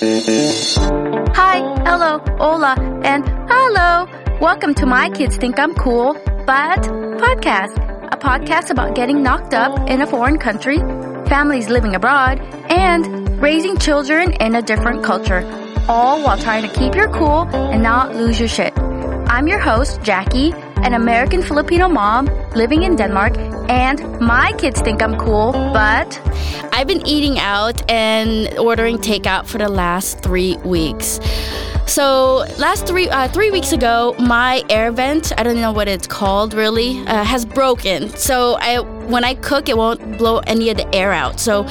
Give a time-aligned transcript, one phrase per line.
[0.00, 4.06] Hi, hello, hola, and hello.
[4.40, 6.12] Welcome to My Kids Think I'm Cool,
[6.46, 6.82] but
[7.18, 7.74] podcast.
[8.12, 10.78] A podcast about getting knocked up in a foreign country,
[11.26, 12.38] families living abroad,
[12.70, 15.40] and raising children in a different culture.
[15.88, 18.78] All while trying to keep your cool and not lose your shit.
[18.78, 20.52] I'm your host, Jackie,
[20.84, 23.36] an American Filipino mom living in Denmark,
[23.68, 26.20] and my kids think I'm cool, but
[26.72, 31.20] I've been eating out and ordering takeout for the last three weeks.
[31.86, 36.06] So last three uh, three weeks ago, my air vent I don't know what it's
[36.06, 38.10] called really uh, has broken.
[38.10, 41.40] So I when I cook, it won't blow any of the air out.
[41.40, 41.64] So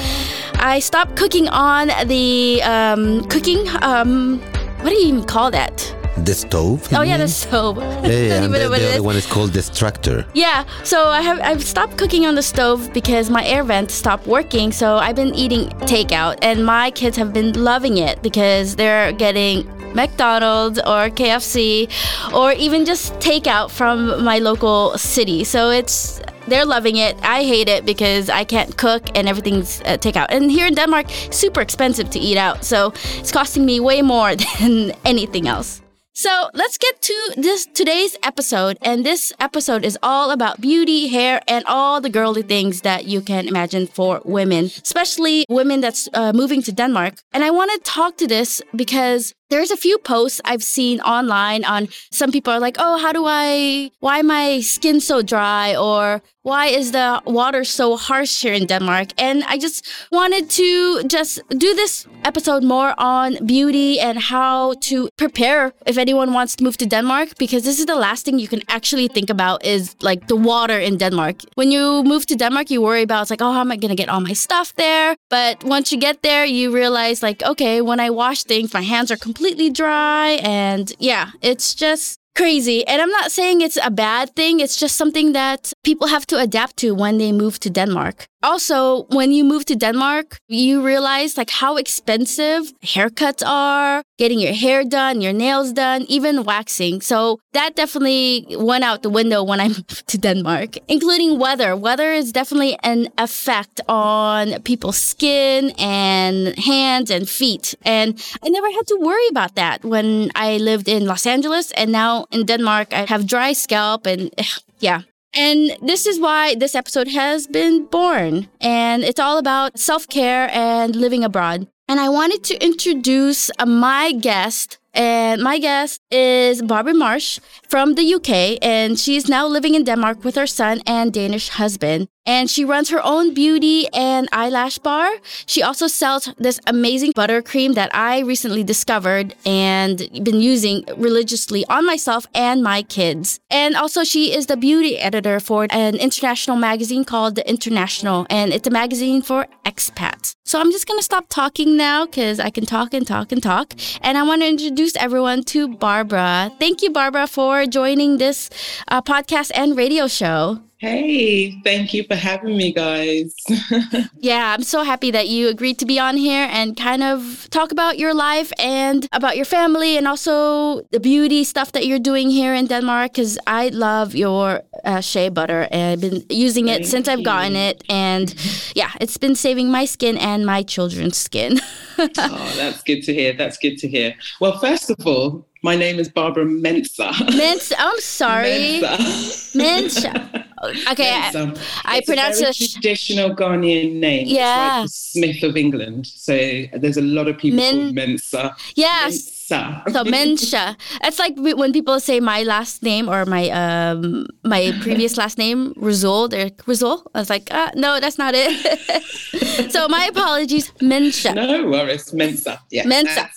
[0.56, 3.68] I stopped cooking on the um, cooking.
[3.82, 4.42] Um,
[4.82, 5.97] what do you even call that?
[6.26, 6.88] The stove?
[6.94, 7.78] Oh yeah, the stove.
[7.78, 10.26] Yeah, yeah, and the, the other one is called the destructor.
[10.34, 14.28] Yeah, so I have I've stopped cooking on the stove because my air vent stopped
[14.28, 14.72] working.
[14.72, 19.68] So I've been eating takeout, and my kids have been loving it because they're getting
[19.94, 21.90] McDonald's or KFC
[22.34, 25.44] or even just takeout from my local city.
[25.44, 27.18] So it's they're loving it.
[27.24, 30.28] I hate it because I can't cook and everything's uh, takeout.
[30.30, 32.64] And here in Denmark, super expensive to eat out.
[32.64, 35.82] So it's costing me way more than anything else.
[36.18, 38.80] So let's get to this today's episode.
[38.82, 43.22] And this episode is all about beauty, hair, and all the girly things that you
[43.22, 47.22] can imagine for women, especially women that's uh, moving to Denmark.
[47.34, 51.64] And I want to talk to this because there's a few posts I've seen online
[51.64, 55.76] on some people are like, oh, how do I, why my skin so dry?
[55.76, 59.10] Or why is the water so harsh here in Denmark?
[59.18, 65.10] And I just wanted to just do this episode more on beauty and how to
[65.18, 68.48] prepare if anyone wants to move to Denmark, because this is the last thing you
[68.48, 71.42] can actually think about is like the water in Denmark.
[71.56, 73.90] When you move to Denmark, you worry about, it's like, oh, how am I going
[73.90, 75.16] to get all my stuff there?
[75.30, 79.12] But once you get there, you realize like, okay, when I wash things, my hands
[79.12, 80.40] are completely completely dry.
[80.42, 82.86] And yeah, it's just crazy.
[82.88, 86.38] And I'm not saying it's a bad thing, it's just something that people have to
[86.38, 88.28] adapt to when they move to Denmark.
[88.44, 94.54] Also, when you move to Denmark, you realize like how expensive haircuts are, getting your
[94.54, 97.02] hair done, your nails done, even waxing.
[97.02, 101.76] So that definitely went out the window when I moved to Denmark, including weather.
[101.76, 107.74] Weather is definitely an effect on people's skin and hands and feet.
[107.82, 111.72] And I never had to worry about that when I lived in Los Angeles.
[111.72, 114.30] And now in Denmark, I have dry scalp and
[114.80, 115.02] yeah,
[115.34, 118.50] and this is why this episode has been born.
[118.60, 121.68] And it's all about self care and living abroad.
[121.88, 127.94] And I wanted to introduce uh, my guest and my guest is Barbara Marsh from
[127.94, 132.08] the UK, and she's now living in Denmark with her son and Danish husband.
[132.26, 135.10] And she runs her own beauty and eyelash bar.
[135.46, 141.86] She also sells this amazing buttercream that I recently discovered and been using religiously on
[141.86, 143.40] myself and my kids.
[143.50, 148.52] And also, she is the beauty editor for an international magazine called The International, and
[148.52, 150.34] it's a magazine for expats.
[150.44, 153.74] So I'm just gonna stop talking now because I can talk and talk and talk.
[154.02, 154.48] And I want to
[154.96, 156.52] everyone to Barbara.
[156.60, 158.50] Thank you, Barbara, for joining this
[158.88, 160.62] uh, podcast and radio show.
[160.80, 163.34] Hey, thank you for having me, guys.
[164.20, 167.72] yeah, I'm so happy that you agreed to be on here and kind of talk
[167.72, 172.30] about your life and about your family and also the beauty stuff that you're doing
[172.30, 176.82] here in Denmark because I love your uh, shea butter and I've been using it
[176.82, 177.14] thank since you.
[177.14, 177.84] I've gotten it.
[177.90, 178.36] And
[178.76, 181.60] yeah, it's been saving my skin and my children's skin.
[181.98, 183.34] oh, that's good to hear.
[183.34, 184.14] That's good to hear.
[184.40, 187.12] Well, first of all, my name is Barbara Mensa.
[187.36, 187.76] Mensa.
[187.78, 188.80] Oh, I'm sorry.
[188.80, 189.58] Mensa.
[189.58, 190.44] Mensa.
[190.92, 191.54] Okay, Mensa.
[191.86, 194.26] I, I pronounce it traditional Ghanaian name.
[194.28, 196.08] Yeah, like Smith of England.
[196.08, 196.34] So
[196.74, 198.56] there's a lot of people Men- called Mensa.
[198.76, 199.12] Yes.
[199.12, 199.37] Mensa.
[199.48, 200.76] So Mensha.
[201.04, 205.74] It's like when people say my last name or my um my previous last name,
[205.76, 207.10] Rizol They're Rizal.
[207.16, 209.72] I was like, uh, no, that's not it.
[209.72, 211.34] so my apologies, Mensha.
[211.34, 212.60] No worries, Mensa.
[212.72, 213.30] Yeah, Mensa.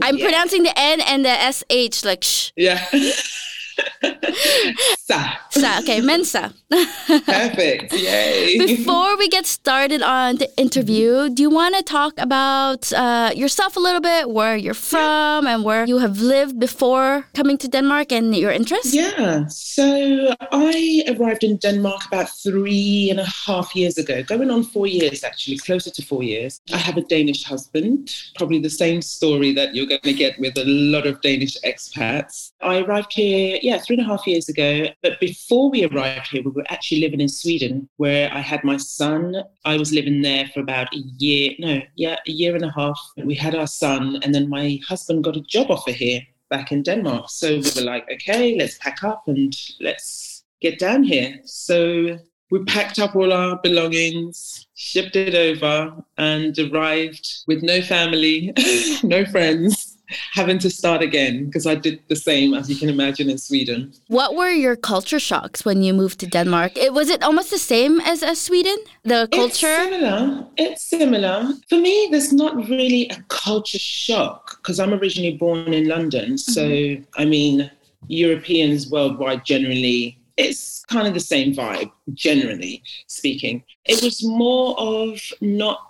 [0.00, 0.24] I'm yeah.
[0.24, 2.52] pronouncing the N and the SH like shh.
[2.56, 2.82] Yeah.
[5.10, 5.78] Sa.
[5.80, 6.54] Okay, Mensa.
[6.70, 7.92] Perfect.
[7.92, 8.58] Yay.
[8.58, 13.76] Before we get started on the interview, do you want to talk about uh, yourself
[13.76, 18.12] a little bit, where you're from, and where you have lived before coming to Denmark
[18.12, 18.94] and your interests?
[18.94, 19.46] Yeah.
[19.48, 24.86] So I arrived in Denmark about three and a half years ago, going on four
[24.86, 26.60] years actually, closer to four years.
[26.72, 30.56] I have a Danish husband, probably the same story that you're going to get with
[30.56, 32.52] a lot of Danish expats.
[32.60, 34.86] I arrived here, yeah, three and a half years ago.
[35.02, 38.76] But before we arrived here, we were actually living in Sweden, where I had my
[38.76, 39.34] son.
[39.64, 43.00] I was living there for about a year, no, yeah, a year and a half.
[43.16, 46.20] We had our son, and then my husband got a job offer here
[46.50, 47.30] back in Denmark.
[47.30, 51.40] So we were like, okay, let's pack up and let's get down here.
[51.44, 52.18] So
[52.50, 58.52] we packed up all our belongings, shipped it over, and arrived with no family,
[59.02, 59.96] no friends,
[60.32, 63.92] having to start again because I did the same, as you can imagine, in Sweden.
[64.08, 66.76] What were your culture shocks when you moved to Denmark?
[66.76, 68.76] It, was it almost the same as, as Sweden?
[69.04, 69.66] The culture?
[69.66, 70.46] It's similar.
[70.56, 71.52] It's similar.
[71.68, 76.38] For me, there's not really a culture shock because I'm originally born in London.
[76.38, 77.02] So, mm-hmm.
[77.16, 77.70] I mean,
[78.08, 83.62] Europeans worldwide generally it's kind of the same vibe, generally speaking.
[83.84, 85.89] It was more of not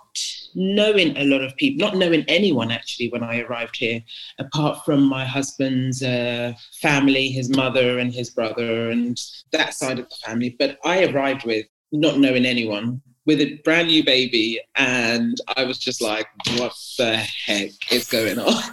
[0.55, 4.01] knowing a lot of people, not knowing anyone actually when I arrived here,
[4.39, 9.19] apart from my husband's uh, family, his mother and his brother, and
[9.51, 10.55] that side of the family.
[10.57, 15.77] But I arrived with not knowing anyone with a brand new baby and I was
[15.77, 16.27] just like,
[16.57, 18.63] what the heck is going on?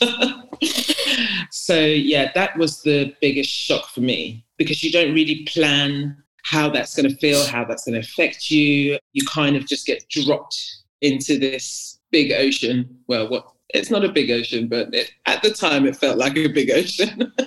[1.50, 6.68] so yeah, that was the biggest shock for me because you don't really plan how
[6.68, 8.98] that's going to feel, how that's going to affect you.
[9.12, 12.98] You kind of just get dropped into this big ocean.
[13.06, 16.36] Well, what it's not a big ocean, but it, at the time it felt like
[16.36, 17.32] a big ocean.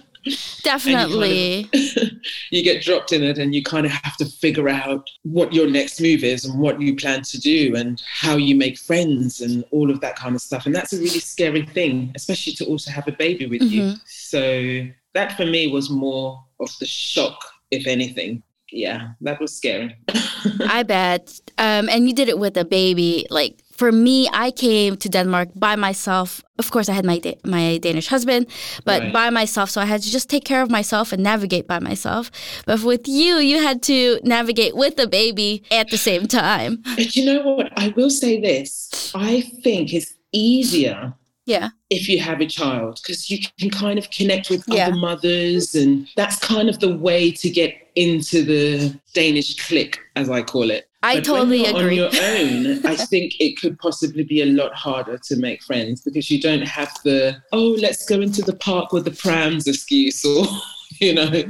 [0.63, 1.57] Definitely.
[1.57, 2.11] You, kind of,
[2.51, 5.69] you, get dropped in it and you kind of have to figure out what your
[5.69, 9.63] next move is and what you plan to do and how you make friends and
[9.69, 10.65] all of that kind of stuff.
[10.65, 13.89] And that's a really scary thing, especially to also have a baby with mm-hmm.
[13.89, 13.95] you.
[14.07, 18.41] So that for me was more of the shock, if anything.
[18.71, 19.95] Yeah, that was scary.
[20.69, 21.39] I bet.
[21.57, 23.27] Um, and you did it with a baby.
[23.29, 26.41] Like for me, I came to Denmark by myself.
[26.57, 28.47] Of course, I had my da- my Danish husband,
[28.85, 29.13] but right.
[29.13, 29.69] by myself.
[29.69, 32.31] So I had to just take care of myself and navigate by myself.
[32.65, 36.81] But with you, you had to navigate with the baby at the same time.
[36.95, 37.71] But you know what?
[37.77, 39.11] I will say this.
[39.13, 41.13] I think it's easier
[41.45, 44.87] yeah if you have a child because you can kind of connect with yeah.
[44.87, 50.29] other mothers and that's kind of the way to get into the danish clique as
[50.29, 51.99] i call it I but totally agree.
[51.99, 56.01] On your own, I think it could possibly be a lot harder to make friends
[56.01, 60.25] because you don't have the oh, let's go into the park with the prams excuse,
[60.25, 60.47] or
[60.99, 61.43] you know,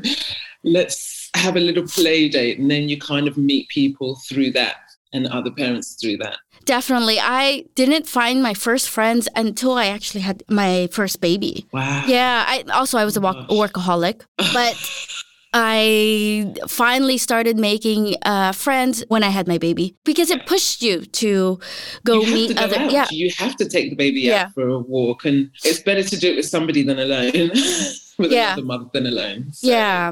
[0.65, 4.75] let's have a little play date, and then you kind of meet people through that
[5.13, 6.37] and other parents through that.
[6.65, 7.19] Definitely.
[7.19, 11.67] I didn't find my first friends until I actually had my first baby.
[11.71, 12.03] Wow.
[12.07, 12.43] Yeah.
[12.47, 14.75] I also I was a workaholic, but
[15.57, 21.05] I finally started making uh, friends when I had my baby because it pushed you
[21.05, 21.59] to
[22.03, 22.77] go you meet to go other.
[22.77, 22.91] Out.
[22.91, 24.43] Yeah, you have to take the baby yeah.
[24.43, 27.51] out for a walk, and it's better to do it with somebody than alone.
[28.17, 28.53] with yeah.
[28.53, 29.51] another mother than alone.
[29.53, 30.11] So, yeah.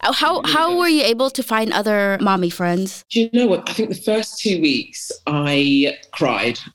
[0.00, 3.04] Uh, how how were you able to find other mommy friends?
[3.10, 3.68] Do you know what?
[3.68, 6.58] I think the first two weeks I cried.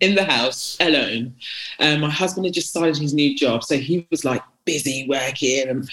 [0.00, 1.34] in the house alone.
[1.80, 5.68] Um, my husband had just started his new job, so he was like busy working
[5.68, 5.90] and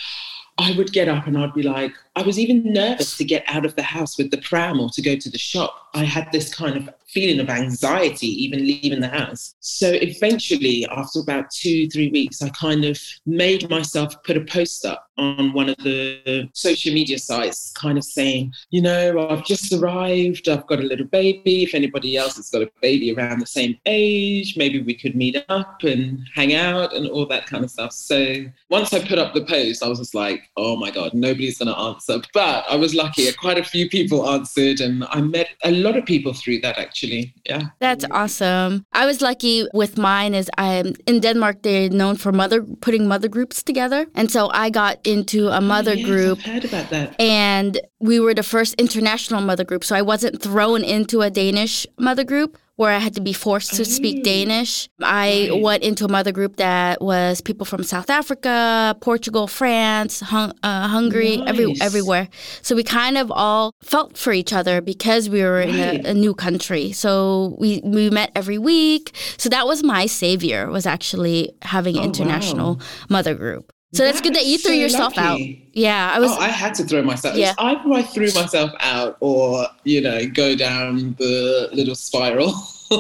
[0.58, 3.66] I would get up and I'd be like, I was even nervous to get out
[3.66, 5.90] of the house with the pram or to go to the shop.
[5.94, 9.56] I had this kind of feeling of anxiety even leaving the house.
[9.60, 14.86] So eventually, after about two, three weeks, I kind of made myself put a post
[14.86, 19.72] up on one of the social media sites, kind of saying, you know, I've just
[19.72, 21.64] arrived, I've got a little baby.
[21.64, 25.38] If anybody else has got a baby around the same age, maybe we could meet
[25.48, 27.94] up and hang out and all that kind of stuff.
[27.94, 31.60] So once I put up the post, I was just like, oh my God, nobody's
[31.60, 32.05] going to answer.
[32.34, 36.06] But I was lucky, quite a few people answered, and I met a lot of
[36.06, 37.34] people through that actually actually.
[37.46, 37.68] Yeah.
[37.80, 38.86] That's awesome.
[38.94, 43.28] I was lucky with mine is I'm in Denmark they're known for mother putting mother
[43.28, 44.08] groups together.
[44.16, 46.40] And so I got into a oh, mother oh, yes, group.
[46.40, 47.20] I've heard about that.
[47.20, 49.84] And we were the first international mother group.
[49.84, 53.74] So I wasn't thrown into a Danish mother group where I had to be forced
[53.76, 54.24] to speak oh.
[54.24, 54.90] Danish.
[55.02, 55.62] I right.
[55.62, 60.88] went into a mother group that was people from South Africa, Portugal, France, hung, uh,
[60.88, 61.50] Hungary, nice.
[61.50, 62.28] every, everywhere.
[62.62, 65.70] So we kind of all felt for each other because we were right.
[65.70, 66.92] in a, a, new country.
[66.92, 69.16] So we, we met every week.
[69.38, 72.82] So that was my savior, was actually having an oh, international wow.
[73.10, 73.72] mother group.
[73.96, 75.62] So that's, good that you threw so yourself lucky.
[75.64, 75.76] out.
[75.76, 76.32] Yeah, I was.
[76.32, 77.36] Oh, I had to throw myself.
[77.38, 77.54] Yeah.
[77.58, 82.54] Either I threw myself out, or you know, go down the little spiral.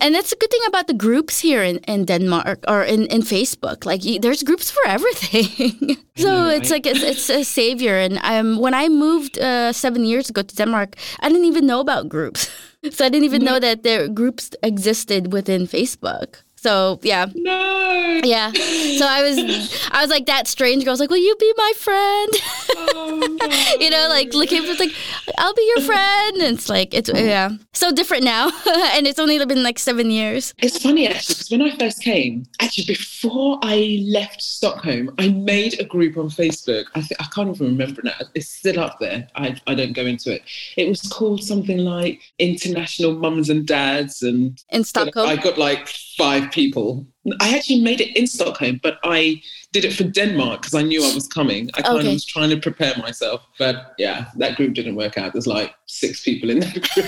[0.00, 3.22] and that's a good thing about the groups here in, in Denmark or in, in
[3.22, 3.84] Facebook.
[3.84, 5.96] Like, you, there's groups for everything.
[6.16, 7.96] so it's like it's, it's, a savior.
[7.96, 11.80] And um, when I moved uh, seven years ago to Denmark, I didn't even know
[11.80, 12.50] about groups.
[12.90, 16.42] so I didn't even know that there groups existed within Facebook.
[16.66, 17.26] So yeah.
[17.36, 18.20] No.
[18.24, 18.50] Yeah.
[18.50, 20.90] So I was I was like that strange girl.
[20.90, 22.32] I was like, Will you be my friend?
[22.76, 23.84] Oh, no.
[23.84, 24.92] you know, like looking for like
[25.38, 26.38] I'll be your friend.
[26.38, 27.50] And it's like it's yeah.
[27.72, 28.46] So different now.
[28.66, 30.54] and it's only been like seven years.
[30.58, 35.78] It's funny actually, because when I first came, actually before I left Stockholm, I made
[35.78, 36.86] a group on Facebook.
[36.96, 38.18] I think I can't even remember now.
[38.34, 39.28] It's still up there.
[39.36, 40.42] I, I don't go into it.
[40.76, 45.28] It was called something like International Mums and Dads, and In Stockholm.
[45.28, 47.06] I got like five people.
[47.40, 49.40] I actually made it in Stockholm, but I
[49.72, 51.70] did it for Denmark because I knew I was coming.
[51.74, 52.08] I kind Okay.
[52.08, 55.32] of was trying to prepare myself, but yeah, that group didn't work out.
[55.34, 57.06] There's like six people in that group.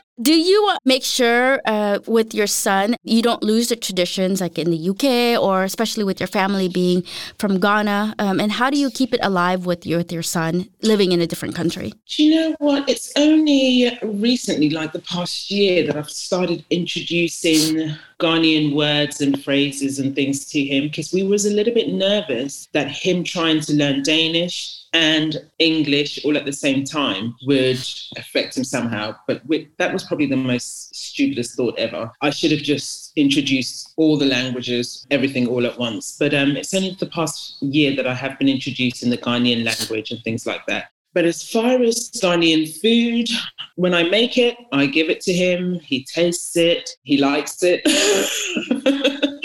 [0.20, 4.70] Do you make sure uh, with your son you don't lose the traditions like in
[4.70, 7.04] the UK or especially with your family being
[7.38, 8.14] from Ghana?
[8.18, 11.20] Um, and how do you keep it alive with your with your son living in
[11.20, 11.92] a different country?
[12.06, 12.88] Do you know what?
[12.88, 19.98] It's only recently, like the past year, that I've started introducing Ghanaian words and phrases
[19.98, 23.74] and things to him because we was a little bit nervous that him trying to
[23.74, 27.78] learn Danish and English all at the same time would
[28.16, 29.14] affect him somehow.
[29.26, 32.10] But we, that was probably the most stupidest thought ever.
[32.20, 36.16] I should have just introduced all the languages, everything all at once.
[36.18, 40.10] But um, it's only the past year that I have been introducing the Ghanaian language
[40.10, 40.90] and things like that.
[41.12, 43.28] But as far as Ghanaian food,
[43.74, 45.80] when I make it, I give it to him.
[45.80, 46.90] He tastes it.
[47.02, 47.82] He likes it.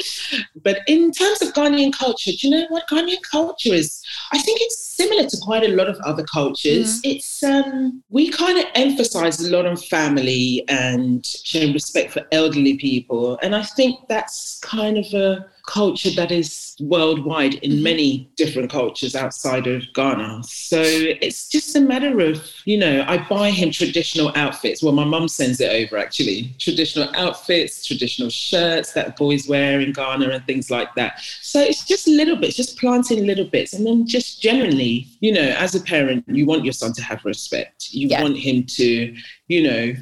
[0.64, 4.02] but in terms of Ghanaian culture, do you know what Ghanaian culture is?
[4.32, 7.00] I think it's similar to quite a lot of other cultures.
[7.04, 12.78] It's um, we kind of emphasize a lot on family and showing respect for elderly
[12.78, 18.70] people, and I think that's kind of a culture that is worldwide in many different
[18.70, 20.42] cultures outside of Ghana.
[20.44, 24.84] So it's just a matter of, you know, I buy him traditional outfits.
[24.84, 26.54] Well, my mum sends it over actually.
[26.60, 31.22] Traditional outfits, traditional shirts that boys wear in Ghana and things like that.
[31.42, 33.74] So it's just little bits, just planting little bits.
[33.74, 34.85] And then just generally,
[35.20, 37.90] you know, as a parent, you want your son to have respect.
[37.92, 38.22] You Yeah.
[38.24, 39.16] want him to,
[39.48, 39.94] you know,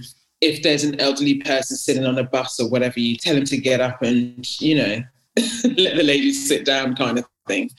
[0.42, 3.58] if there's an elderly person sitting on a bus or whatever, you tell him to
[3.58, 5.04] get up and, you know,
[5.64, 7.70] let the ladies sit down kind of thing.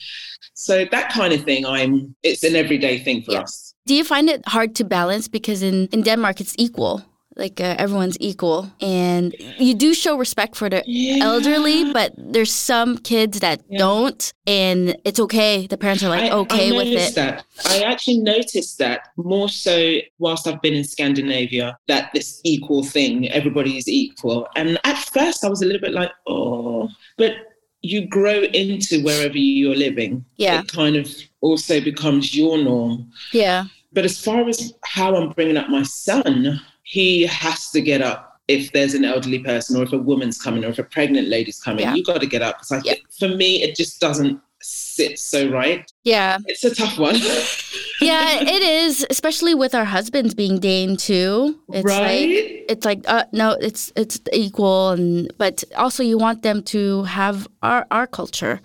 [0.53, 3.73] So that kind of thing, I'm it's an everyday thing for us.
[3.85, 7.01] Do you find it hard to balance because in in Denmark it's equal?
[7.37, 10.83] Like uh, everyone's equal, and you do show respect for the
[11.21, 15.67] elderly, but there's some kids that don't, and it's okay.
[15.67, 17.13] The parents are like I- okay I with it.
[17.15, 17.43] That.
[17.65, 23.29] I actually noticed that more so whilst I've been in Scandinavia, that this equal thing,
[23.29, 24.47] everybody is equal.
[24.55, 26.87] And at first I was a little bit like, oh,
[27.17, 27.33] but
[27.81, 30.23] you grow into wherever you're living.
[30.37, 30.61] Yeah.
[30.61, 33.11] It kind of also becomes your norm.
[33.33, 38.01] Yeah, But as far as how I'm bringing up my son, he has to get
[38.01, 41.27] up if there's an elderly person or if a woman's coming or if a pregnant
[41.27, 41.81] lady's coming.
[41.83, 41.95] Yeah.
[41.95, 42.93] You got to get up because I Yeah.
[43.19, 45.91] for me it just doesn't sit so right.
[46.05, 47.15] Yeah, It's a tough one.
[48.01, 48.39] yeah.
[48.39, 51.59] It is, especially with our husbands being Dane too.
[51.69, 52.63] It's like right?
[52.69, 57.47] it's like uh, no it's it's equal and but also you want them to have
[57.63, 58.61] our our culture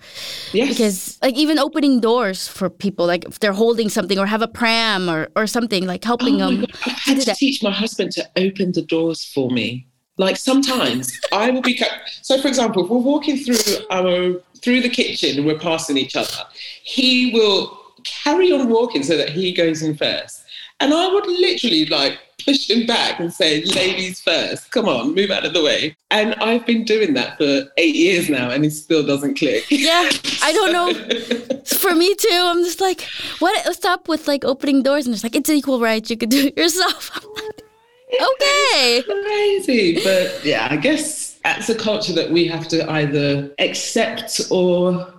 [0.53, 0.69] yes.
[0.69, 4.47] because like even opening doors for people like if they're holding something or have a
[4.47, 7.71] pram or or something like Oh helping my them God, I've had to teach my
[7.71, 9.87] husband to open the doors for me.
[10.17, 11.81] Like sometimes I will be.
[12.21, 13.57] So, for example, if we're walking through
[13.89, 16.43] our through the kitchen and we're passing each other,
[16.83, 20.43] he will carry on walking so that he goes in first,
[20.79, 25.29] and I would literally like push him back and say, "Ladies first, come on, move
[25.31, 28.71] out of the way." And I've been doing that for eight years now, and it
[28.71, 29.65] still doesn't click.
[29.69, 30.09] yeah
[30.43, 30.91] i don't know
[31.65, 33.01] for me too i'm just like
[33.39, 36.29] what what's up with like opening doors and it's like it's equal rights you could
[36.29, 37.11] do it yourself
[38.13, 40.01] okay crazy.
[40.03, 45.13] But yeah, I guess that's a culture that we have to either accept or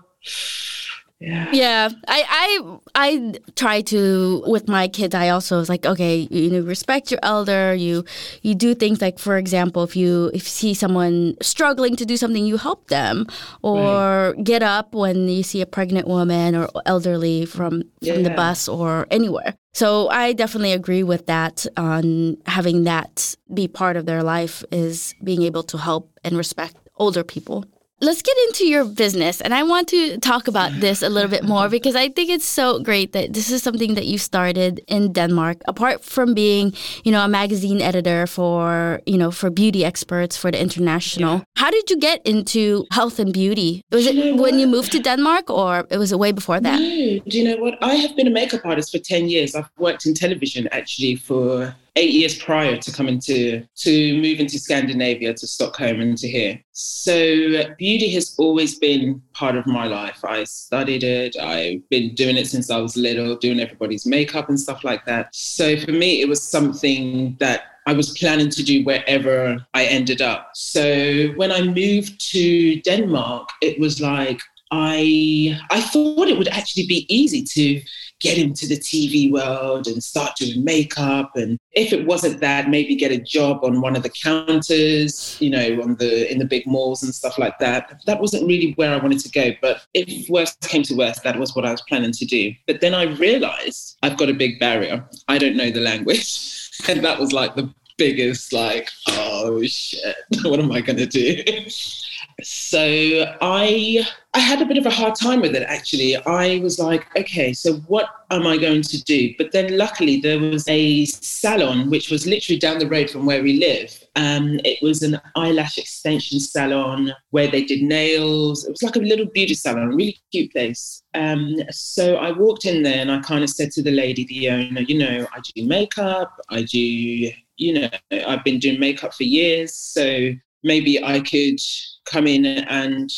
[1.22, 1.48] yeah.
[1.52, 5.14] Yeah, I, I I try to with my kids.
[5.14, 7.74] I also was like, okay, you know, respect your elder.
[7.74, 8.04] You
[8.42, 12.16] you do things like, for example, if you if you see someone struggling to do
[12.16, 13.26] something, you help them,
[13.62, 17.82] or get up when you see a pregnant woman or elderly from
[18.14, 19.54] from the bus or anywhere.
[19.74, 25.14] So I definitely agree with that on having that be part of their life is
[25.22, 27.64] being able to help and respect older people.
[28.02, 29.40] Let's get into your business.
[29.40, 32.44] And I want to talk about this a little bit more because I think it's
[32.44, 35.59] so great that this is something that you started in Denmark.
[35.68, 36.73] Apart from being,
[37.04, 41.44] you know, a magazine editor for, you know, for beauty experts for the international.
[41.54, 43.82] How did you get into health and beauty?
[43.92, 46.80] Was it You know when you moved to Denmark or it was way before that?
[46.80, 47.78] No, do you know what?
[47.80, 49.54] I have been a makeup artist for 10 years.
[49.54, 54.58] I've worked in television actually for eight years prior to coming to to move into
[54.58, 56.61] Scandinavia, to Stockholm and to here.
[56.72, 60.25] So beauty has always been part of my life.
[60.25, 61.37] I studied it.
[61.38, 65.34] I've been doing it since I was little, doing everybody's makeup and stuff like that.
[65.34, 70.22] So for me, it was something that I was planning to do wherever I ended
[70.22, 70.50] up.
[70.54, 74.40] So when I moved to Denmark, it was like
[74.72, 77.82] I I thought it would actually be easy to
[78.20, 81.32] get into the TV world and start doing makeup.
[81.34, 85.50] And if it wasn't that, maybe get a job on one of the counters, you
[85.50, 88.00] know, on the in the big malls and stuff like that.
[88.06, 89.50] That wasn't really where I wanted to go.
[89.60, 92.54] But if worst came to worst, that was what I was planning to do.
[92.66, 95.04] But then I realized I've got a big barrier.
[95.28, 96.48] I don't know the language.
[96.88, 101.44] And that was like the biggest, like, oh shit, what am I gonna do?
[102.42, 106.16] so I I had a bit of a hard time with it actually.
[106.16, 109.34] I was like, okay, so what am I going to do?
[109.37, 113.42] But then luckily there was a salon which was literally down the road from where
[113.42, 114.02] we live.
[114.16, 118.64] Um, it was an eyelash extension salon where they did nails.
[118.64, 121.02] It was like a little beauty salon, a really cute place.
[121.14, 124.49] Um, so I walked in there and I kind of said to the lady, the
[124.49, 127.90] owner, you know, I do makeup, I do, you know,
[128.26, 129.75] I've been doing makeup for years.
[129.75, 130.32] So
[130.62, 131.59] maybe I could
[132.04, 133.11] come in and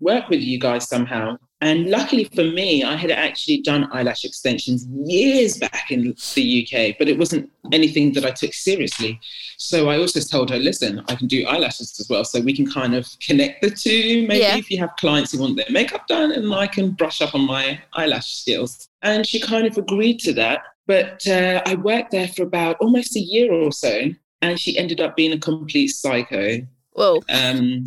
[0.00, 1.36] work with you guys somehow.
[1.62, 6.96] And luckily for me, I had actually done eyelash extensions years back in the UK,
[6.98, 9.20] but it wasn't anything that I took seriously.
[9.58, 12.24] So I also told her, listen, I can do eyelashes as well.
[12.24, 14.26] So we can kind of connect the two.
[14.26, 14.56] Maybe yeah.
[14.56, 17.46] if you have clients who want their makeup done, and I can brush up on
[17.46, 18.88] my eyelash skills.
[19.02, 20.62] And she kind of agreed to that.
[20.88, 24.06] But uh, I worked there for about almost a year or so.
[24.40, 26.66] And she ended up being a complete psycho.
[26.92, 27.22] Whoa.
[27.30, 27.84] Um,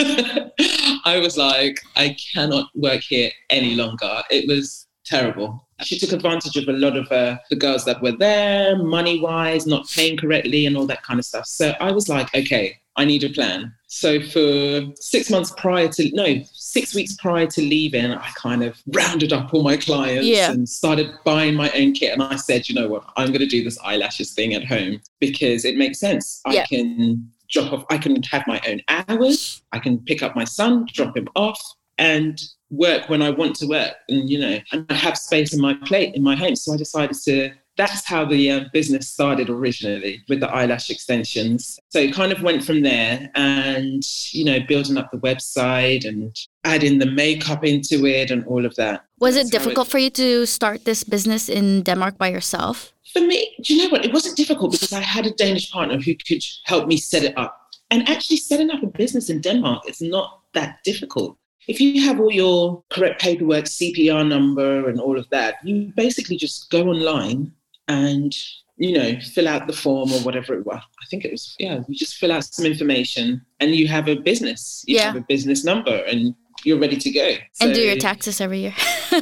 [1.04, 4.22] I was like, I cannot work here any longer.
[4.30, 5.66] It was terrible.
[5.82, 9.66] She took advantage of a lot of uh, the girls that were there, money wise,
[9.66, 11.46] not paying correctly, and all that kind of stuff.
[11.46, 13.72] So I was like, okay, I need a plan.
[13.86, 18.80] So for six months prior to, no, six weeks prior to leaving, I kind of
[18.88, 20.50] rounded up all my clients yeah.
[20.50, 22.12] and started buying my own kit.
[22.12, 25.00] And I said, you know what, I'm going to do this eyelashes thing at home
[25.18, 26.42] because it makes sense.
[26.46, 26.62] Yeah.
[26.62, 27.84] I can drop off.
[27.90, 29.62] I can have my own hours.
[29.72, 31.60] I can pick up my son, drop him off,
[31.98, 33.94] and work when I want to work.
[34.08, 36.56] And you know, and I have space in my plate in my home.
[36.56, 37.52] So I decided to.
[37.76, 41.78] That's how the uh, business started originally with the eyelash extensions.
[41.88, 46.36] So it kind of went from there, and you know, building up the website and
[46.64, 49.04] adding the makeup into it and all of that.
[49.18, 52.92] Was it difficult it, for you to start this business in Denmark by yourself?
[53.12, 54.04] For me, do you know what?
[54.04, 57.36] It wasn't difficult because I had a Danish partner who could help me set it
[57.36, 57.56] up.
[57.90, 61.36] And actually, setting up a business in Denmark is not that difficult.
[61.66, 66.36] If you have all your correct paperwork, CPR number, and all of that, you basically
[66.36, 67.52] just go online
[67.88, 68.34] and
[68.76, 70.80] you know fill out the form or whatever it was.
[70.80, 71.80] I think it was yeah.
[71.88, 74.84] You just fill out some information and you have a business.
[74.86, 75.06] You yeah.
[75.06, 77.36] have a business number and you're ready to go.
[77.52, 78.74] So, and do your taxes every year.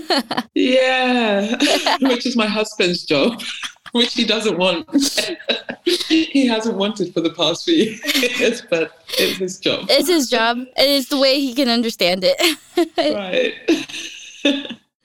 [0.55, 1.57] yeah,
[2.01, 3.41] which is my husband's job
[3.93, 4.89] which he doesn't want.
[5.85, 7.99] he hasn't wanted for the past few
[8.39, 9.87] years, but it's his job.
[9.89, 10.59] It's his job.
[10.77, 12.39] It is the way he can understand it.
[12.99, 13.55] right.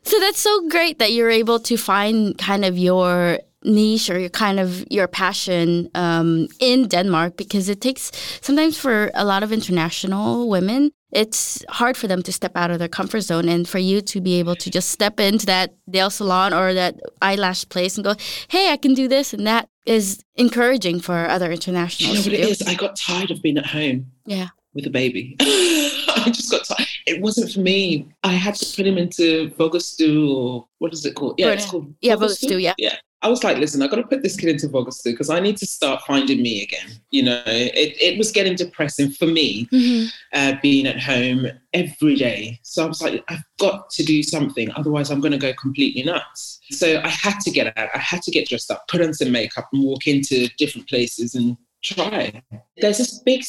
[0.03, 4.29] so that's so great that you're able to find kind of your niche or your
[4.29, 9.51] kind of your passion um, in Denmark because it takes sometimes for a lot of
[9.51, 13.79] international women it's hard for them to step out of their comfort zone and for
[13.79, 17.95] you to be able to just step into that nail salon or that eyelash place
[17.97, 18.15] and go,
[18.49, 22.25] hey, I can do this and that is encouraging for other internationals.
[22.25, 22.67] You know what it is?
[22.67, 24.07] I got tired of being at home.
[24.25, 24.47] Yeah.
[24.73, 25.35] With a baby.
[25.39, 26.87] I just got tired.
[27.05, 28.07] It wasn't for me.
[28.23, 31.35] I had to put him into Vuggestue or what is it called?
[31.37, 32.73] Yeah, it's called Yeah, Vuggestue, yeah.
[32.77, 32.95] Yeah.
[33.23, 35.55] I was like, listen, I got to put this kid into Vuggestue because I need
[35.57, 36.89] to start finding me again.
[37.09, 40.07] You know, it, it was getting depressing for me mm-hmm.
[40.33, 42.59] uh, being at home every day.
[42.63, 44.69] So I was like, I've got to do something.
[44.75, 46.59] Otherwise, I'm going to go completely nuts.
[46.71, 47.89] So I had to get out.
[47.95, 51.33] I had to get dressed up, put on some makeup, and walk into different places
[51.33, 52.43] and try.
[52.77, 53.45] There's this big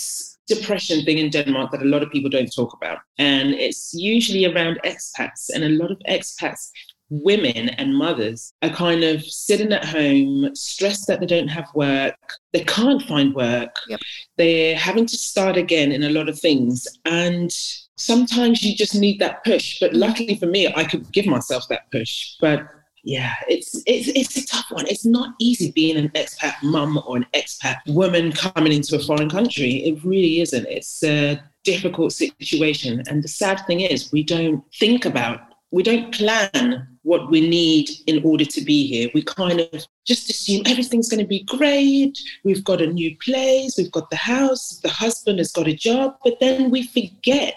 [0.47, 2.99] depression thing in Denmark that a lot of people don't talk about.
[3.19, 5.49] And it's usually around expats.
[5.53, 6.71] And a lot of expats
[7.11, 12.17] women and mothers are kind of sitting at home, stressed that they don't have work,
[12.53, 14.01] they can't find work, yep.
[14.37, 16.87] they're having to start again in a lot of things.
[17.05, 17.51] And
[17.97, 19.79] sometimes you just need that push.
[19.81, 20.01] But mm-hmm.
[20.01, 22.35] luckily for me, I could give myself that push.
[22.41, 22.67] But
[23.05, 24.87] yeah, it's it's it's a tough one.
[24.89, 29.29] It's not easy being an expat mum or an expat woman coming into a foreign
[29.29, 29.85] country.
[29.85, 30.67] It really isn't.
[30.67, 33.03] It's a difficult situation.
[33.07, 35.41] And the sad thing is we don't think about
[35.71, 39.11] we don't plan what we need in order to be here.
[39.15, 42.19] We kind of just assume everything's going to be great.
[42.43, 46.17] We've got a new place, we've got the house, the husband has got a job,
[46.25, 47.55] but then we forget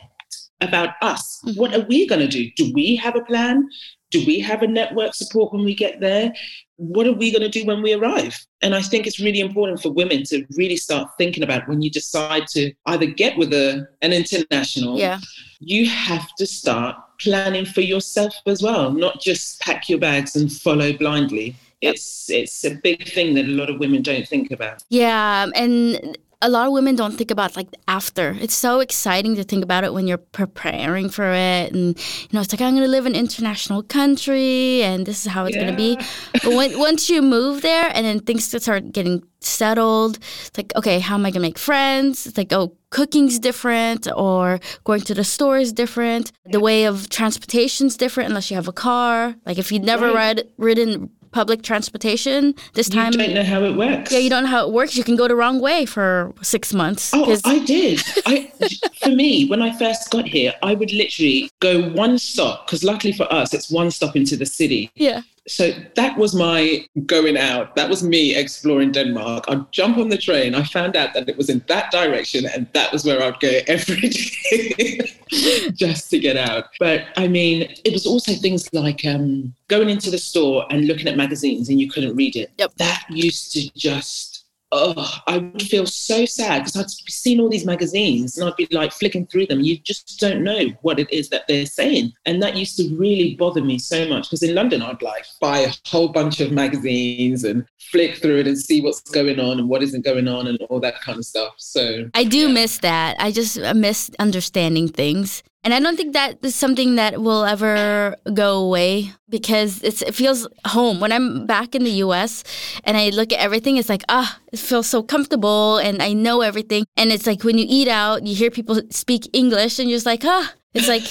[0.62, 1.41] about us.
[1.45, 1.60] Mm-hmm.
[1.60, 2.49] What are we going to do?
[2.55, 3.67] Do we have a plan?
[4.10, 6.33] Do we have a network support when we get there?
[6.77, 8.38] What are we going to do when we arrive?
[8.62, 11.89] And I think it's really important for women to really start thinking about when you
[11.89, 15.19] decide to either get with a, an international, yeah.
[15.60, 20.51] you have to start planning for yourself as well, not just pack your bags and
[20.51, 21.56] follow blindly.
[21.82, 24.84] It's it's a big thing that a lot of women don't think about.
[24.89, 28.38] Yeah, and a lot of women don't think about like after.
[28.39, 32.41] It's so exciting to think about it when you're preparing for it, and you know,
[32.41, 35.56] it's like I'm going to live in an international country, and this is how it's
[35.56, 35.63] yeah.
[35.63, 35.97] going to be.
[36.34, 40.99] But when, once you move there, and then things start getting settled, it's like, okay,
[40.99, 42.27] how am I going to make friends?
[42.27, 46.32] It's like, oh, cooking's different, or going to the store is different.
[46.45, 49.36] The way of transportation's different unless you have a car.
[49.45, 50.38] Like if you've never right.
[50.38, 52.56] ride, ridden public transportation.
[52.73, 54.12] This time, you don't know how it works.
[54.12, 54.95] Yeah, you don't know how it works.
[54.95, 57.12] You can go the wrong way for six months.
[57.13, 58.02] Oh, I did.
[58.26, 58.52] I,
[59.02, 63.13] for me, when I first got here, I would literally go one stop because luckily
[63.13, 64.91] for us, it's one stop into the city.
[64.95, 65.21] Yeah.
[65.47, 67.75] So that was my going out.
[67.75, 69.45] That was me exploring Denmark.
[69.47, 70.53] I'd jump on the train.
[70.53, 73.60] I found out that it was in that direction, and that was where I'd go
[73.67, 75.12] every day
[75.73, 76.65] just to get out.
[76.79, 81.07] But I mean, it was also things like um, going into the store and looking
[81.07, 82.51] at magazines and you couldn't read it.
[82.57, 82.73] Yep.
[82.77, 84.26] That used to just
[84.71, 88.67] oh, I would feel so sad because I'd seen all these magazines and I'd be
[88.71, 89.62] like flicking through them.
[89.62, 92.13] You just don't know what it is that they're saying.
[92.25, 95.60] And that used to really bother me so much because in London, I'd like buy
[95.60, 99.69] a whole bunch of magazines and flick through it and see what's going on and
[99.69, 101.53] what isn't going on and all that kind of stuff.
[101.58, 102.53] So I do yeah.
[102.53, 103.15] miss that.
[103.19, 105.43] I just uh, miss understanding things.
[105.67, 110.47] And I don't think that is something that will ever go away because it feels
[110.65, 111.01] home.
[111.01, 112.45] When I'm back in the US
[112.86, 116.39] and I look at everything, it's like, ah, it feels so comfortable and I know
[116.39, 116.86] everything.
[116.95, 120.06] And it's like when you eat out, you hear people speak English and you're just
[120.06, 121.03] like, ah, it's like,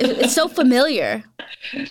[0.00, 1.22] it's so familiar.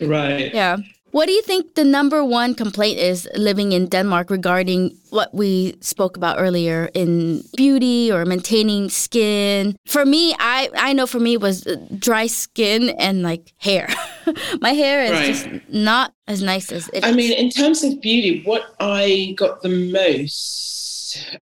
[0.01, 0.53] Right.
[0.53, 0.75] Yeah.
[1.11, 5.75] What do you think the number one complaint is living in Denmark regarding what we
[5.81, 9.75] spoke about earlier in beauty or maintaining skin?
[9.87, 11.65] For me, I, I know for me was
[11.97, 13.89] dry skin and like hair.
[14.61, 15.25] My hair is right.
[15.25, 19.61] just not as nice as it I mean, in terms of beauty, what I got
[19.61, 20.68] the most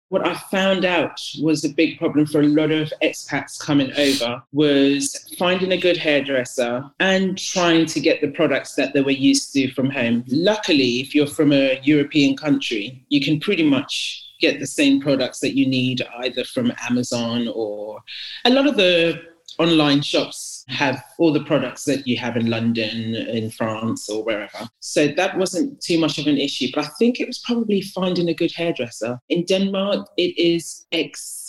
[0.09, 4.43] what I found out was a big problem for a lot of expats coming over
[4.53, 9.53] was finding a good hairdresser and trying to get the products that they were used
[9.53, 10.25] to from home.
[10.29, 15.41] Luckily, if you're from a European country, you can pretty much get the same products
[15.41, 18.01] that you need either from Amazon or
[18.45, 19.21] a lot of the
[19.59, 24.69] online shops have all the products that you have in London, in France, or wherever.
[24.81, 26.69] So that wasn't too much of an issue.
[26.75, 29.19] But I think it was probably finding a good hairdresser.
[29.29, 30.87] In Denmark, it is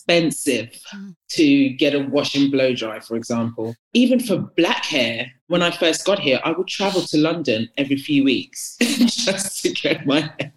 [0.07, 1.09] expensive hmm.
[1.29, 3.75] to get a wash and blow dry, for example.
[3.93, 7.97] Even for black hair, when I first got here, I would travel to London every
[7.97, 10.53] few weeks just to get my hair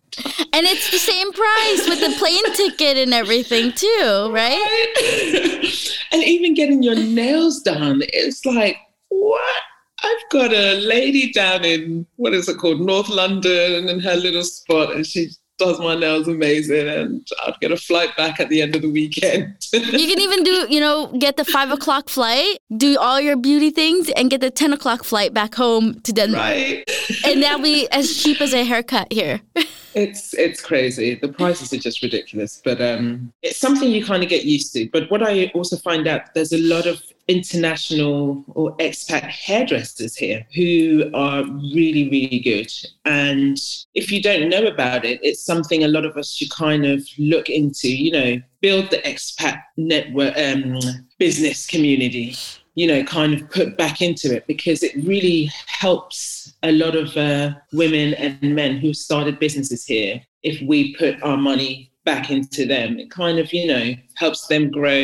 [0.52, 5.66] and it's the same price with the plane ticket and everything too, right?
[6.12, 8.76] and even getting your nails done, it's like,
[9.08, 9.62] what?
[10.02, 14.42] I've got a lady down in what is it called, North London, in her little
[14.42, 15.28] spot, and she
[15.60, 18.90] does my nails amazing and I'd get a flight back at the end of the
[18.90, 19.54] weekend.
[19.72, 23.70] you can even do, you know, get the five o'clock flight, do all your beauty
[23.70, 26.42] things, and get the 10 o'clock flight back home to Denmark.
[26.42, 26.84] Right.
[27.26, 29.40] and that'll be as cheap as a haircut here.
[29.94, 31.14] it's it's crazy.
[31.14, 34.88] The prices are just ridiculous, but um, it's something you kind of get used to.
[34.90, 40.46] But what I also find out, there's a lot of international or expat hairdressers here
[40.54, 42.72] who are really, really good.
[43.04, 43.56] And
[43.94, 47.06] if you don't know about it, it's something a lot of us should kind of
[47.18, 50.78] look into, you know, build the expat network um,
[51.18, 52.36] business community
[52.74, 57.16] you know, kind of put back into it because it really helps a lot of
[57.16, 62.66] uh, women and men who started businesses here if we put our money back into
[62.66, 62.98] them.
[62.98, 64.94] It kind of, you know, helps them grow.